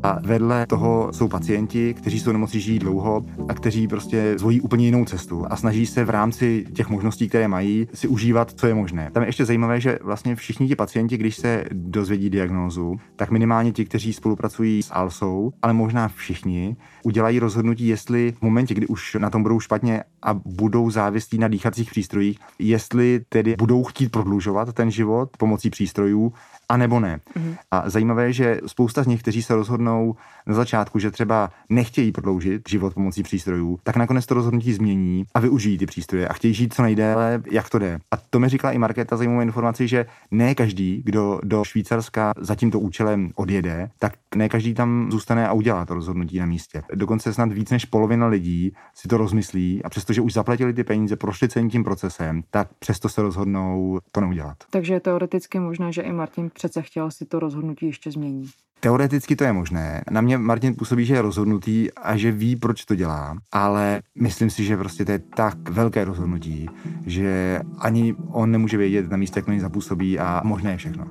A 0.03 0.19
vedle 0.23 0.65
toho 0.67 1.09
jsou 1.13 1.27
pacienti, 1.27 1.93
kteří 1.93 2.19
jsou 2.19 2.31
nemocí 2.31 2.59
žijí 2.59 2.79
dlouho 2.79 3.25
a 3.47 3.53
kteří 3.53 3.87
prostě 3.87 4.33
zvolí 4.37 4.61
úplně 4.61 4.85
jinou 4.85 5.05
cestu 5.05 5.45
a 5.49 5.55
snaží 5.55 5.85
se 5.85 6.05
v 6.05 6.09
rámci 6.09 6.65
těch 6.73 6.89
možností, 6.89 7.29
které 7.29 7.47
mají, 7.47 7.87
si 7.93 8.07
užívat, 8.07 8.51
co 8.51 8.67
je 8.67 8.73
možné. 8.73 9.09
Tam 9.13 9.23
je 9.23 9.29
ještě 9.29 9.45
zajímavé, 9.45 9.81
že 9.81 9.99
vlastně 10.03 10.35
všichni 10.35 10.67
ti 10.67 10.75
pacienti, 10.75 11.17
když 11.17 11.35
se 11.35 11.65
dozvědí 11.71 12.29
diagnózu, 12.29 12.95
tak 13.15 13.31
minimálně 13.31 13.71
ti, 13.71 13.85
kteří 13.85 14.13
spolupracují 14.13 14.83
s 14.83 14.91
ALSou, 14.93 15.51
ale 15.61 15.73
možná 15.73 16.07
všichni, 16.07 16.75
udělají 17.03 17.39
rozhodnutí, 17.39 17.87
jestli 17.87 18.31
v 18.31 18.41
momentě, 18.41 18.73
kdy 18.73 18.87
už 18.87 19.17
na 19.19 19.29
tom 19.29 19.43
budou 19.43 19.59
špatně 19.59 20.03
a 20.21 20.33
budou 20.33 20.89
závislí 20.89 21.37
na 21.37 21.47
dýchacích 21.47 21.91
přístrojích, 21.91 22.39
jestli 22.59 23.21
tedy 23.29 23.55
budou 23.57 23.83
chtít 23.83 24.11
prodlužovat 24.11 24.73
ten 24.73 24.91
život 24.91 25.29
pomocí 25.37 25.69
přístrojů, 25.69 26.33
a 26.69 26.77
nebo 26.77 26.99
ne. 26.99 27.19
Mm-hmm. 27.35 27.57
A 27.71 27.89
zajímavé 27.89 28.25
je, 28.25 28.33
že 28.33 28.59
spousta 28.65 29.03
z 29.03 29.07
nich, 29.07 29.21
kteří 29.21 29.43
se 29.43 29.55
rozhodnou 29.55 30.15
na 30.47 30.55
začátku, 30.55 30.99
že 30.99 31.11
třeba 31.11 31.49
nechtějí 31.69 32.11
prodloužit 32.11 32.69
život 32.69 32.93
pomocí 32.93 33.23
přístrojů, 33.23 33.79
tak 33.83 33.95
nakonec 33.95 34.25
to 34.25 34.33
rozhodnutí 34.33 34.73
změní 34.73 35.25
a 35.33 35.39
využijí 35.39 35.77
ty 35.77 35.85
přístroje 35.85 36.27
a 36.27 36.33
chtějí 36.33 36.53
žít 36.53 36.73
co 36.73 36.81
nejdéle, 36.81 37.41
jak 37.51 37.69
to 37.69 37.79
jde. 37.79 37.99
A 38.11 38.17
to 38.17 38.39
mi 38.39 38.49
říkala 38.49 38.73
i 38.73 38.77
Markéta 38.77 39.17
zajímavou 39.17 39.41
informaci, 39.41 39.87
že 39.87 40.05
ne 40.31 40.55
každý, 40.55 41.01
kdo 41.05 41.39
do 41.43 41.63
Švýcarska 41.63 42.33
za 42.39 42.55
tímto 42.55 42.79
účelem 42.79 43.31
odjede, 43.35 43.89
tak 43.99 44.13
ne 44.35 44.49
každý 44.49 44.73
tam 44.73 45.11
zůstane 45.11 45.47
a 45.47 45.53
udělá 45.53 45.85
to 45.85 45.93
rozhodnutí 45.93 46.39
na 46.39 46.45
místě. 46.45 46.83
Dokonce 46.93 47.33
snad 47.33 47.51
víc 47.51 47.71
než 47.71 47.85
polovina 47.85 48.27
lidí 48.27 48.73
si 48.95 49.07
to 49.07 49.17
rozmyslí 49.17 49.83
a 49.83 49.89
přestože 49.89 50.21
už 50.21 50.33
zaplatili 50.33 50.73
ty 50.73 50.83
peníze, 50.83 51.15
prošli 51.15 51.49
celým 51.49 51.69
tím 51.69 51.83
procesem, 51.83 52.43
tak 52.51 52.67
přesto 52.79 53.09
se 53.09 53.21
rozhodnou 53.21 53.99
to 54.11 54.21
neudělat. 54.21 54.57
Takže 54.69 54.93
je 54.93 54.99
teoreticky 54.99 55.59
možné, 55.59 55.91
že 55.91 56.01
i 56.01 56.11
Martin 56.11 56.49
přece 56.59 56.81
chtěl 56.81 57.11
si 57.11 57.25
to 57.25 57.39
rozhodnutí 57.39 57.85
ještě 57.85 58.11
změnit. 58.11 58.49
Teoreticky 58.79 59.35
to 59.35 59.43
je 59.43 59.53
možné. 59.53 60.03
Na 60.11 60.21
mě 60.21 60.37
Martin 60.37 60.75
působí, 60.75 61.05
že 61.05 61.13
je 61.13 61.21
rozhodnutý 61.21 61.91
a 61.93 62.17
že 62.17 62.31
ví, 62.31 62.55
proč 62.55 62.85
to 62.85 62.95
dělá, 62.95 63.37
ale 63.51 64.01
myslím 64.15 64.49
si, 64.49 64.63
že 64.63 64.77
prostě 64.77 65.05
to 65.05 65.11
je 65.11 65.19
tak 65.19 65.69
velké 65.69 66.05
rozhodnutí, 66.05 66.69
že 67.05 67.59
ani 67.77 68.15
on 68.31 68.51
nemůže 68.51 68.77
vědět 68.77 69.11
na 69.11 69.17
místě, 69.17 69.39
jak 69.39 69.47
na 69.47 69.53
něj 69.53 69.61
zapůsobí 69.61 70.19
a 70.19 70.41
možné 70.43 70.71
je 70.71 70.77
všechno. 70.77 71.07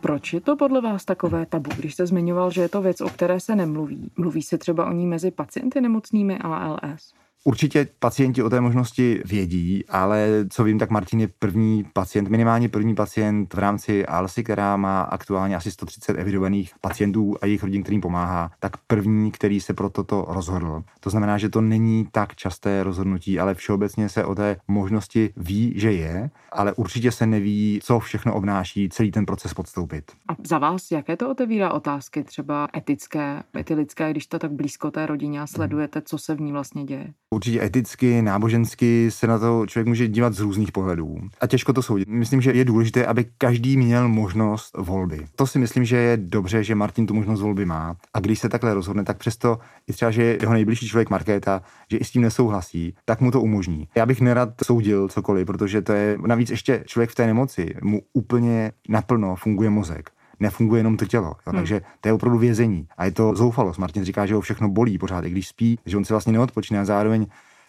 Proč 0.00 0.32
je 0.32 0.40
to 0.40 0.56
podle 0.56 0.80
vás 0.80 1.04
takové 1.04 1.46
tabu, 1.46 1.70
když 1.76 1.94
jste 1.94 2.06
zmiňoval, 2.06 2.50
že 2.50 2.60
je 2.60 2.68
to 2.68 2.82
věc, 2.82 3.00
o 3.00 3.08
které 3.08 3.40
se 3.40 3.56
nemluví? 3.56 4.10
Mluví 4.16 4.42
se 4.42 4.58
třeba 4.58 4.86
o 4.86 4.92
ní 4.92 5.06
mezi 5.06 5.30
pacienty 5.30 5.80
nemocnými 5.80 6.38
ALS? 6.38 7.14
Určitě 7.46 7.88
pacienti 7.98 8.42
o 8.42 8.50
té 8.50 8.60
možnosti 8.60 9.22
vědí, 9.24 9.84
ale 9.88 10.28
co 10.50 10.64
vím, 10.64 10.78
tak 10.78 10.90
Martin 10.90 11.20
je 11.20 11.28
první 11.38 11.84
pacient, 11.92 12.28
minimálně 12.28 12.68
první 12.68 12.94
pacient 12.94 13.54
v 13.54 13.58
rámci 13.58 14.06
ALSI, 14.06 14.44
která 14.44 14.76
má 14.76 15.02
aktuálně 15.02 15.56
asi 15.56 15.70
130 15.70 16.18
evidovaných 16.18 16.72
pacientů 16.80 17.34
a 17.42 17.46
jejich 17.46 17.62
rodin, 17.62 17.82
kterým 17.82 18.00
pomáhá, 18.00 18.50
tak 18.60 18.76
první, 18.86 19.30
který 19.30 19.60
se 19.60 19.74
pro 19.74 19.90
toto 19.90 20.26
rozhodl. 20.28 20.82
To 21.00 21.10
znamená, 21.10 21.38
že 21.38 21.48
to 21.48 21.60
není 21.60 22.08
tak 22.12 22.34
časté 22.36 22.82
rozhodnutí, 22.82 23.40
ale 23.40 23.54
všeobecně 23.54 24.08
se 24.08 24.24
o 24.24 24.34
té 24.34 24.56
možnosti 24.68 25.32
ví, 25.36 25.72
že 25.76 25.92
je, 25.92 26.30
ale 26.52 26.72
určitě 26.72 27.12
se 27.12 27.26
neví, 27.26 27.80
co 27.82 27.98
všechno 27.98 28.34
obnáší 28.34 28.88
celý 28.88 29.10
ten 29.10 29.26
proces 29.26 29.54
podstoupit. 29.54 30.12
A 30.28 30.32
za 30.46 30.58
vás, 30.58 30.90
jaké 30.90 31.16
to 31.16 31.30
otevírá 31.30 31.72
otázky, 31.72 32.24
třeba 32.24 32.68
etické, 32.76 33.42
etilické, 33.56 34.10
když 34.10 34.26
to 34.26 34.38
tak 34.38 34.52
blízko 34.52 34.90
té 34.90 35.06
rodině 35.06 35.40
a 35.40 35.46
sledujete, 35.46 36.02
co 36.02 36.18
se 36.18 36.34
v 36.34 36.40
ní 36.40 36.52
vlastně 36.52 36.84
děje? 36.84 37.12
Určitě 37.34 37.62
eticky, 37.62 38.22
nábožensky 38.22 39.10
se 39.10 39.26
na 39.26 39.38
to 39.38 39.66
člověk 39.66 39.86
může 39.86 40.08
dívat 40.08 40.34
z 40.34 40.40
různých 40.40 40.72
pohledů. 40.72 41.16
A 41.40 41.46
těžko 41.46 41.72
to 41.72 41.82
soudit. 41.82 42.08
Myslím, 42.08 42.40
že 42.40 42.52
je 42.52 42.64
důležité, 42.64 43.06
aby 43.06 43.26
každý 43.38 43.76
měl 43.76 44.08
možnost 44.08 44.76
volby. 44.78 45.26
To 45.36 45.46
si 45.46 45.58
myslím, 45.58 45.84
že 45.84 45.96
je 45.96 46.16
dobře, 46.16 46.64
že 46.64 46.74
Martin 46.74 47.06
tu 47.06 47.14
možnost 47.14 47.40
volby 47.40 47.64
má. 47.64 47.96
A 48.14 48.20
když 48.20 48.38
se 48.38 48.48
takhle 48.48 48.74
rozhodne, 48.74 49.04
tak 49.04 49.18
přesto 49.18 49.58
i 49.86 49.92
třeba, 49.92 50.10
že 50.10 50.22
je 50.22 50.38
jeho 50.40 50.52
nejbližší 50.52 50.88
člověk 50.88 51.10
Markéta, 51.10 51.62
že 51.90 51.96
i 51.96 52.04
s 52.04 52.10
tím 52.10 52.22
nesouhlasí, 52.22 52.94
tak 53.04 53.20
mu 53.20 53.30
to 53.30 53.40
umožní. 53.40 53.88
Já 53.94 54.06
bych 54.06 54.20
nerad 54.20 54.48
soudil 54.64 55.08
cokoliv, 55.08 55.46
protože 55.46 55.82
to 55.82 55.92
je 55.92 56.18
navíc 56.26 56.50
ještě 56.50 56.84
člověk 56.86 57.10
v 57.10 57.14
té 57.14 57.26
nemoci, 57.26 57.74
mu 57.82 58.02
úplně 58.12 58.72
naplno 58.88 59.36
funguje 59.36 59.70
mozek 59.70 60.10
nefunguje 60.40 60.78
jenom 60.78 60.96
to 60.96 61.06
tělo. 61.06 61.26
Jo. 61.26 61.34
Hmm. 61.46 61.58
Takže 61.58 61.80
to 62.00 62.08
je 62.08 62.12
opravdu 62.12 62.38
vězení. 62.38 62.88
A 62.96 63.04
je 63.04 63.10
to 63.10 63.34
zoufalost. 63.34 63.78
Martin 63.78 64.04
říká, 64.04 64.26
že 64.26 64.34
ho 64.34 64.40
všechno 64.40 64.68
bolí 64.68 64.98
pořád, 64.98 65.24
i 65.24 65.30
když 65.30 65.48
spí, 65.48 65.78
že 65.86 65.96
on 65.96 66.04
se 66.04 66.14
vlastně 66.14 66.32
neodpočne 66.32 66.80
a 66.80 66.84
zároveň 66.84 67.26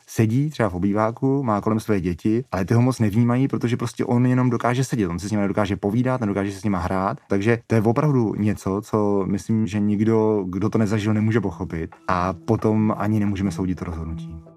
sedí 0.08 0.50
třeba 0.50 0.70
v 0.70 0.76
obýváku, 0.76 1.44
má 1.44 1.62
kolem 1.62 1.80
své 1.80 2.02
děti, 2.02 2.44
ale 2.52 2.66
ty 2.66 2.74
ho 2.74 2.82
moc 2.82 3.00
nevnímají, 3.00 3.48
protože 3.48 3.78
prostě 3.78 4.06
on 4.06 4.26
jenom 4.26 4.50
dokáže 4.50 4.84
sedět, 4.84 5.08
on 5.08 5.20
se 5.20 5.28
s 5.28 5.32
nimi 5.32 5.42
nedokáže 5.42 5.76
povídat, 5.76 6.22
nedokáže 6.22 6.52
se 6.52 6.60
s 6.60 6.64
nimi 6.64 6.78
hrát. 6.80 7.18
Takže 7.28 7.60
to 7.68 7.76
je 7.76 7.82
opravdu 7.82 8.36
něco, 8.36 8.82
co 8.84 9.26
myslím, 9.28 9.68
že 9.68 9.80
nikdo, 9.80 10.46
kdo 10.50 10.70
to 10.70 10.78
nezažil, 10.78 11.14
nemůže 11.14 11.42
pochopit. 11.42 11.96
A 12.08 12.34
potom 12.34 12.96
ani 12.98 13.20
nemůžeme 13.20 13.52
soudit 13.52 13.80
to 13.80 13.86
rozhodnutí. 13.86 14.55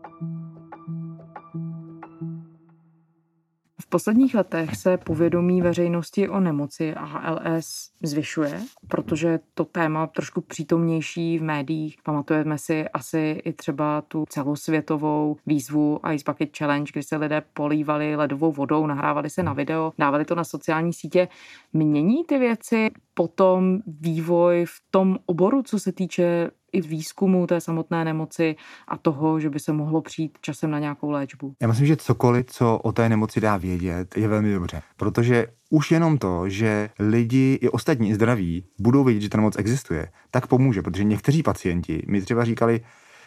Posledních 3.89 4.35
letech 4.35 4.77
se 4.77 4.97
povědomí 4.97 5.63
veřejnosti 5.63 6.29
o 6.29 6.41
nemoci 6.41 6.95
ALS 6.95 7.91
zvyšuje, 8.03 8.61
protože 8.89 9.41
to 9.55 9.65
téma 9.65 10.07
trošku 10.07 10.41
přítomnější 10.41 11.39
v 11.39 11.43
médiích. 11.43 11.97
Pamatujeme 12.03 12.59
si 12.59 12.89
asi 12.89 13.41
i 13.45 13.53
třeba 13.53 14.03
tu 14.03 14.25
celosvětovou 14.29 15.37
výzvu 15.47 16.01
Ice 16.13 16.25
Bucket 16.27 16.57
Challenge, 16.59 16.93
kdy 16.93 17.03
se 17.03 17.17
lidé 17.17 17.43
polívali 17.55 18.17
ledovou 18.17 18.53
vodou, 18.53 18.87
nahrávali 18.87 19.31
se 19.31 19.43
na 19.43 19.53
video, 19.53 19.93
dávali 19.99 20.25
to 20.25 20.35
na 20.35 20.45
sociální 20.45 20.93
sítě. 20.93 21.29
Mění 21.73 22.25
ty 22.25 22.39
věci 22.39 22.91
potom 23.15 23.79
vývoj 23.87 24.65
v 24.69 24.81
tom 24.91 25.19
oboru, 25.27 25.63
co 25.63 25.79
se 25.79 25.93
týče 25.93 26.51
i 26.73 26.81
výzkumu 26.81 27.47
té 27.47 27.61
samotné 27.61 28.05
nemoci 28.05 28.57
a 28.89 28.97
toho, 28.97 29.41
že 29.41 29.51
by 29.51 29.61
se 29.61 29.73
mohlo 29.73 30.03
přijít 30.03 30.39
časem 30.41 30.71
na 30.71 30.79
nějakou 30.79 31.11
léčbu. 31.11 31.55
Já 31.61 31.69
myslím, 31.69 31.87
že 31.87 31.97
cokoliv, 31.97 32.47
co 32.47 32.79
o 32.79 32.93
té 32.93 33.09
nemoci 33.09 33.41
dá 33.41 33.57
vědět, 33.57 34.17
je 34.17 34.29
velmi 34.29 34.53
dobře, 34.53 34.83
protože 34.97 35.47
už 35.71 35.91
jenom 35.91 36.19
to, 36.19 36.49
že 36.49 36.91
lidi 36.99 37.59
i 37.63 37.69
ostatní 37.69 38.15
zdraví 38.15 38.65
budou 38.79 39.05
vědět, 39.05 39.21
že 39.21 39.29
ta 39.29 39.39
nemoc 39.39 39.59
existuje, 39.59 40.09
tak 40.31 40.47
pomůže, 40.47 40.83
protože 40.83 41.05
někteří 41.05 41.43
pacienti 41.43 42.03
mi 42.07 42.21
třeba 42.23 42.45
říkali, 42.45 42.81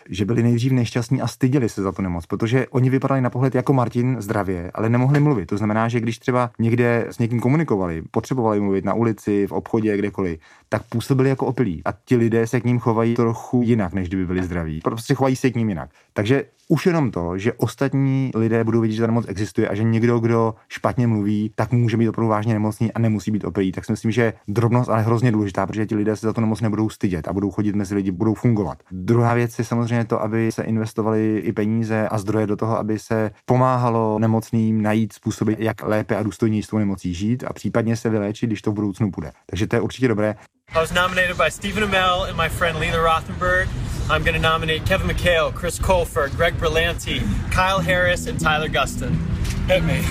že 0.09 0.25
byli 0.25 0.43
nejdřív 0.43 0.71
nešťastní 0.71 1.21
a 1.21 1.27
styděli 1.27 1.69
se 1.69 1.81
za 1.81 1.91
tu 1.91 2.01
nemoc, 2.01 2.25
protože 2.25 2.67
oni 2.67 2.89
vypadali 2.89 3.21
na 3.21 3.29
pohled 3.29 3.55
jako 3.55 3.73
Martin 3.73 4.15
zdravě, 4.19 4.71
ale 4.73 4.89
nemohli 4.89 5.19
mluvit. 5.19 5.45
To 5.45 5.57
znamená, 5.57 5.87
že 5.87 5.99
když 5.99 6.19
třeba 6.19 6.51
někde 6.59 7.05
s 7.09 7.19
někým 7.19 7.39
komunikovali, 7.39 8.01
potřebovali 8.11 8.59
mluvit 8.59 8.85
na 8.85 8.93
ulici, 8.93 9.47
v 9.47 9.51
obchodě, 9.51 9.97
kdekoliv, 9.97 10.39
tak 10.69 10.83
působili 10.89 11.29
jako 11.29 11.45
opilí. 11.45 11.81
A 11.85 11.93
ti 12.05 12.15
lidé 12.15 12.47
se 12.47 12.61
k 12.61 12.63
ním 12.63 12.79
chovají 12.79 13.15
trochu 13.15 13.61
jinak, 13.63 13.93
než 13.93 14.07
kdyby 14.07 14.25
byli 14.25 14.43
zdraví. 14.43 14.81
Prostě 14.83 15.13
chovají 15.13 15.35
se 15.35 15.49
k 15.49 15.55
ním 15.55 15.69
jinak. 15.69 15.89
Takže 16.13 16.45
už 16.71 16.85
jenom 16.85 17.11
to, 17.11 17.37
že 17.37 17.53
ostatní 17.53 18.31
lidé 18.35 18.63
budou 18.63 18.81
vidět, 18.81 18.95
že 18.95 19.01
ta 19.01 19.07
nemoc 19.07 19.25
existuje 19.27 19.67
a 19.67 19.75
že 19.75 19.83
někdo, 19.83 20.19
kdo 20.19 20.55
špatně 20.69 21.07
mluví, 21.07 21.51
tak 21.55 21.71
může 21.71 21.97
být 21.97 22.09
opravdu 22.09 22.29
vážně 22.29 22.53
nemocný 22.53 22.93
a 22.93 22.99
nemusí 22.99 23.31
být 23.31 23.45
opilý. 23.45 23.71
Tak 23.71 23.85
si 23.85 23.91
myslím, 23.91 24.11
že 24.11 24.33
drobnost 24.47 24.89
ale 24.89 25.01
hrozně 25.01 25.31
důležitá, 25.31 25.67
protože 25.67 25.85
ti 25.85 25.95
lidé 25.95 26.15
se 26.15 26.27
za 26.27 26.33
to 26.33 26.41
nemoc 26.41 26.61
nebudou 26.61 26.89
stydět 26.89 27.27
a 27.27 27.33
budou 27.33 27.51
chodit 27.51 27.75
mezi 27.75 27.95
lidi, 27.95 28.11
budou 28.11 28.33
fungovat. 28.33 28.77
Druhá 28.91 29.33
věc 29.33 29.59
je 29.59 29.65
samozřejmě 29.65 30.05
to, 30.05 30.21
aby 30.21 30.51
se 30.51 30.63
investovali 30.63 31.37
i 31.37 31.53
peníze 31.53 32.07
a 32.07 32.17
zdroje 32.17 32.47
do 32.47 32.55
toho, 32.55 32.77
aby 32.77 32.99
se 32.99 33.31
pomáhalo 33.45 34.19
nemocným 34.19 34.81
najít 34.81 35.13
způsoby, 35.13 35.53
jak 35.57 35.83
lépe 35.83 36.15
a 36.15 36.23
důstojněji 36.23 36.63
s 36.63 36.67
tou 36.67 36.77
nemocí 36.77 37.13
žít 37.13 37.43
a 37.47 37.53
případně 37.53 37.95
se 37.95 38.09
vyléčit, 38.09 38.49
když 38.49 38.61
to 38.61 38.71
v 38.71 38.75
budoucnu 38.75 39.11
bude. 39.11 39.31
Takže 39.45 39.67
to 39.67 39.75
je 39.75 39.81
určitě 39.81 40.07
dobré. 40.07 40.35
I 40.69 40.75
was 40.75 40.93
nominated 40.93 41.37
by 41.37 41.51
Stephen 41.51 41.83
Amell 41.83 42.23
and 42.23 42.37
my 42.37 42.49
friend 42.49 42.79
Leela 42.79 43.15
Rothenberg. 43.15 43.90
I'm 44.11 44.23
going 44.23 44.33
to 44.33 44.41
nominate 44.41 44.85
Kevin 44.85 45.07
McHale, 45.07 45.53
Chris 45.55 45.79
Colfer, 45.79 46.29
Greg 46.35 46.55
Berlanti, 46.55 47.21
Kyle 47.49 47.79
Harris, 47.79 48.27
and 48.27 48.37
Tyler 48.37 48.67
Gustin. 48.67 49.15
Hit 49.69 49.85
me. 49.85 50.01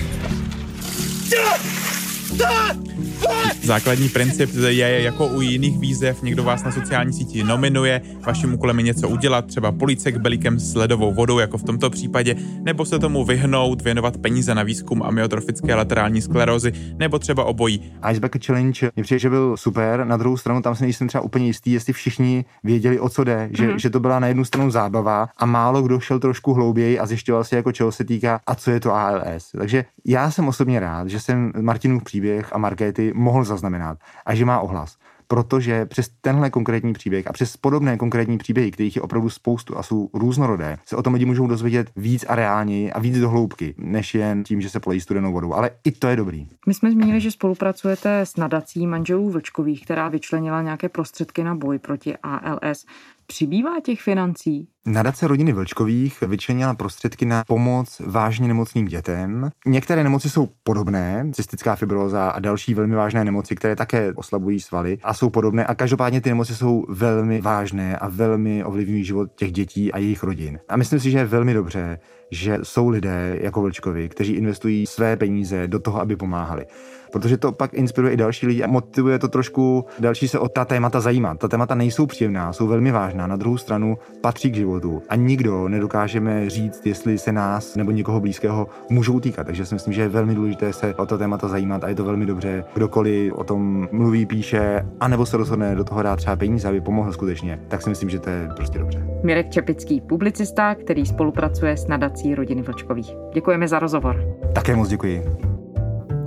Základní 3.62 4.08
princip 4.08 4.50
je 4.68 5.02
jako 5.02 5.26
u 5.26 5.40
jiných 5.40 5.78
výzev, 5.78 6.22
někdo 6.22 6.44
vás 6.44 6.64
na 6.64 6.72
sociální 6.72 7.12
síti 7.12 7.42
nominuje, 7.42 8.02
vaším 8.26 8.54
úkolem 8.54 8.78
je 8.78 8.84
něco 8.84 9.08
udělat, 9.08 9.46
třeba 9.46 9.72
polícek 9.72 10.16
belíkem 10.16 10.58
s 10.58 10.74
ledovou 10.74 11.14
vodou, 11.14 11.38
jako 11.38 11.58
v 11.58 11.62
tomto 11.62 11.90
případě, 11.90 12.36
nebo 12.62 12.84
se 12.84 12.98
tomu 12.98 13.24
vyhnout, 13.24 13.82
věnovat 13.82 14.16
peníze 14.16 14.54
na 14.54 14.62
výzkum 14.62 15.02
amyotrofické 15.02 15.74
laterální 15.74 16.20
sklerózy, 16.20 16.72
nebo 16.98 17.18
třeba 17.18 17.44
obojí. 17.44 17.92
Iceback 18.10 18.46
Challenge 18.46 18.90
mě 18.96 19.02
přijde, 19.02 19.18
že 19.18 19.30
byl 19.30 19.56
super, 19.56 20.04
na 20.04 20.16
druhou 20.16 20.36
stranu 20.36 20.62
tam 20.62 20.74
se 20.74 20.84
nejsem 20.84 21.08
třeba 21.08 21.24
úplně 21.24 21.46
jistý, 21.46 21.72
jestli 21.72 21.92
všichni 21.92 22.44
věděli, 22.64 23.00
o 23.00 23.08
co 23.08 23.24
jde, 23.24 23.48
že, 23.52 23.68
mm-hmm. 23.68 23.76
že 23.76 23.90
to 23.90 24.00
byla 24.00 24.18
na 24.18 24.26
jednu 24.26 24.44
stranu 24.44 24.70
zábava 24.70 25.28
a 25.36 25.46
málo 25.46 25.82
kdo 25.82 26.00
šel 26.00 26.18
trošku 26.18 26.54
hlouběji 26.54 26.98
a 26.98 27.06
zjišťoval 27.06 27.44
si, 27.44 27.54
jako 27.54 27.72
čeho 27.72 27.92
se 27.92 28.04
týká 28.04 28.40
a 28.46 28.54
co 28.54 28.70
je 28.70 28.80
to 28.80 28.94
ALS. 28.94 29.50
Takže 29.58 29.84
já 30.06 30.30
jsem 30.30 30.48
osobně 30.48 30.80
rád, 30.80 31.08
že 31.08 31.20
jsem 31.20 31.52
Martinův 31.60 32.04
příběh 32.04 32.19
a 32.52 32.58
Markéty 32.58 33.12
mohl 33.14 33.44
zaznamenat 33.44 33.98
a 34.26 34.34
že 34.34 34.44
má 34.44 34.60
ohlas. 34.60 34.98
protože 35.30 35.86
přes 35.86 36.08
tenhle 36.20 36.50
konkrétní 36.50 36.92
příběh 36.92 37.26
a 37.26 37.32
přes 37.32 37.56
podobné 37.56 37.96
konkrétní 37.96 38.38
příběhy, 38.38 38.70
kterých 38.70 38.96
je 38.96 39.02
opravdu 39.02 39.30
spoustu 39.30 39.78
a 39.78 39.82
jsou 39.82 40.10
různorodé, 40.14 40.78
se 40.86 40.96
o 40.96 41.02
tom 41.02 41.12
lidi 41.12 41.24
můžou 41.24 41.46
dozvědět 41.46 41.90
víc 41.96 42.24
a 42.28 42.34
reálněji 42.34 42.92
a 42.92 43.00
víc 43.00 43.18
do 43.18 43.28
hloubky, 43.28 43.74
než 43.78 44.14
jen 44.14 44.44
tím, 44.44 44.60
že 44.60 44.70
se 44.70 44.80
polejí 44.80 45.00
studenou 45.00 45.32
vodou. 45.32 45.54
Ale 45.54 45.70
i 45.84 45.92
to 45.92 46.08
je 46.08 46.16
dobrý. 46.16 46.48
My 46.66 46.74
jsme 46.74 46.90
zmínili, 46.90 47.20
že 47.20 47.30
spolupracujete 47.30 48.20
s 48.20 48.36
nadací 48.36 48.86
manželů 48.86 49.30
Vlčkových, 49.30 49.84
která 49.84 50.08
vyčlenila 50.08 50.62
nějaké 50.62 50.88
prostředky 50.88 51.44
na 51.44 51.54
boj 51.54 51.78
proti 51.78 52.16
ALS. 52.22 52.86
Přibývá 53.30 53.70
těch 53.84 54.00
financí? 54.00 54.68
Nadace 54.86 55.28
rodiny 55.28 55.52
Vlčkových 55.52 56.20
vyčlenila 56.20 56.74
prostředky 56.74 57.24
na 57.26 57.44
pomoc 57.46 58.02
vážně 58.06 58.48
nemocným 58.48 58.86
dětem. 58.86 59.50
Některé 59.66 60.04
nemoci 60.04 60.30
jsou 60.30 60.48
podobné, 60.62 61.30
cystická 61.32 61.76
fibroza 61.76 62.30
a 62.30 62.38
další 62.40 62.74
velmi 62.74 62.94
vážné 62.94 63.24
nemoci, 63.24 63.56
které 63.56 63.76
také 63.76 64.12
oslabují 64.12 64.60
svaly 64.60 64.98
a 65.02 65.14
jsou 65.14 65.30
podobné. 65.30 65.66
A 65.66 65.74
každopádně 65.74 66.20
ty 66.20 66.28
nemoci 66.28 66.54
jsou 66.54 66.84
velmi 66.88 67.40
vážné 67.40 67.96
a 67.96 68.08
velmi 68.08 68.64
ovlivňují 68.64 69.04
život 69.04 69.30
těch 69.36 69.52
dětí 69.52 69.92
a 69.92 69.98
jejich 69.98 70.22
rodin. 70.22 70.58
A 70.68 70.76
myslím 70.76 71.00
si, 71.00 71.10
že 71.10 71.18
je 71.18 71.24
velmi 71.24 71.54
dobře, 71.54 71.98
že 72.30 72.58
jsou 72.62 72.88
lidé 72.88 73.38
jako 73.40 73.62
Vlčkovi, 73.62 74.08
kteří 74.08 74.32
investují 74.32 74.86
své 74.86 75.16
peníze 75.16 75.68
do 75.68 75.78
toho, 75.78 76.00
aby 76.00 76.16
pomáhali 76.16 76.66
protože 77.12 77.36
to 77.36 77.52
pak 77.52 77.74
inspiruje 77.74 78.12
i 78.12 78.16
další 78.16 78.46
lidi 78.46 78.62
a 78.62 78.66
motivuje 78.66 79.18
to 79.18 79.28
trošku 79.28 79.84
další 79.98 80.28
se 80.28 80.38
o 80.38 80.48
ta 80.48 80.64
témata 80.64 81.00
zajímat. 81.00 81.38
Ta 81.38 81.48
témata 81.48 81.74
nejsou 81.74 82.06
příjemná, 82.06 82.52
jsou 82.52 82.66
velmi 82.66 82.92
vážná, 82.92 83.26
na 83.26 83.36
druhou 83.36 83.56
stranu 83.56 83.98
patří 84.20 84.50
k 84.50 84.54
životu 84.54 85.02
a 85.08 85.16
nikdo 85.16 85.68
nedokážeme 85.68 86.50
říct, 86.50 86.86
jestli 86.86 87.18
se 87.18 87.32
nás 87.32 87.76
nebo 87.76 87.90
někoho 87.90 88.20
blízkého 88.20 88.68
můžou 88.90 89.20
týkat. 89.20 89.44
Takže 89.44 89.66
si 89.66 89.74
myslím, 89.74 89.94
že 89.94 90.02
je 90.02 90.08
velmi 90.08 90.34
důležité 90.34 90.72
se 90.72 90.94
o 90.94 91.06
to 91.06 91.18
témata 91.18 91.48
zajímat 91.48 91.84
a 91.84 91.88
je 91.88 91.94
to 91.94 92.04
velmi 92.04 92.26
dobře, 92.26 92.64
kdokoliv 92.74 93.32
o 93.32 93.44
tom 93.44 93.88
mluví, 93.92 94.26
píše, 94.26 94.86
anebo 95.00 95.26
se 95.26 95.36
rozhodne 95.36 95.74
do 95.74 95.84
toho 95.84 96.02
dát 96.02 96.16
třeba 96.16 96.36
peníze, 96.36 96.68
aby 96.68 96.80
pomohl 96.80 97.12
skutečně, 97.12 97.60
tak 97.68 97.82
si 97.82 97.88
myslím, 97.88 98.10
že 98.10 98.18
to 98.18 98.30
je 98.30 98.48
prostě 98.56 98.78
dobře. 98.78 99.06
Mirek 99.22 99.50
Čepický, 99.50 100.00
publicista, 100.00 100.74
který 100.74 101.06
spolupracuje 101.06 101.76
s 101.76 101.86
nadací 101.86 102.34
rodiny 102.34 102.62
Vlčkových. 102.62 103.14
Děkujeme 103.34 103.68
za 103.68 103.78
rozhovor. 103.78 104.24
Také 104.54 104.76
moc 104.76 104.88
děkuji. 104.88 105.49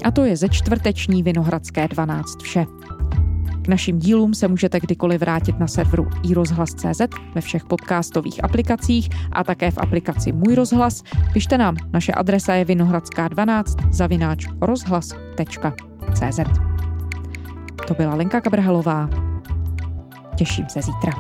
A 0.06 0.12
to 0.12 0.26
je 0.26 0.38
ze 0.38 0.50
čtvrteční 0.50 1.24
Vinohradské 1.24 1.88
12 1.88 2.42
vše. 2.42 2.66
K 3.64 3.68
našim 3.68 4.00
dílům 4.00 4.34
se 4.34 4.48
můžete 4.48 4.80
kdykoliv 4.80 5.22
vrátit 5.22 5.60
na 5.60 5.68
serveru 5.68 6.08
iRozhlas.cz 6.24 7.02
ve 7.36 7.42
všech 7.42 7.64
podcastových 7.66 8.44
aplikacích 8.44 9.10
a 9.32 9.44
také 9.44 9.72
v 9.72 9.78
aplikaci 9.78 10.32
Můj 10.32 10.56
rozhlas. 10.56 11.04
Pište 11.34 11.58
nám, 11.58 11.76
naše 11.94 12.12
adresa 12.12 12.54
je 12.54 12.66
vinohradská12 12.66 13.94
zavináč 13.94 14.48
rozhlas.cz 14.62 16.40
To 17.88 17.94
byla 17.94 18.16
Lenka 18.16 18.42
Kabrhalová. 18.42 19.10
Těším 20.36 20.66
se 20.70 20.82
zítra. 20.82 21.12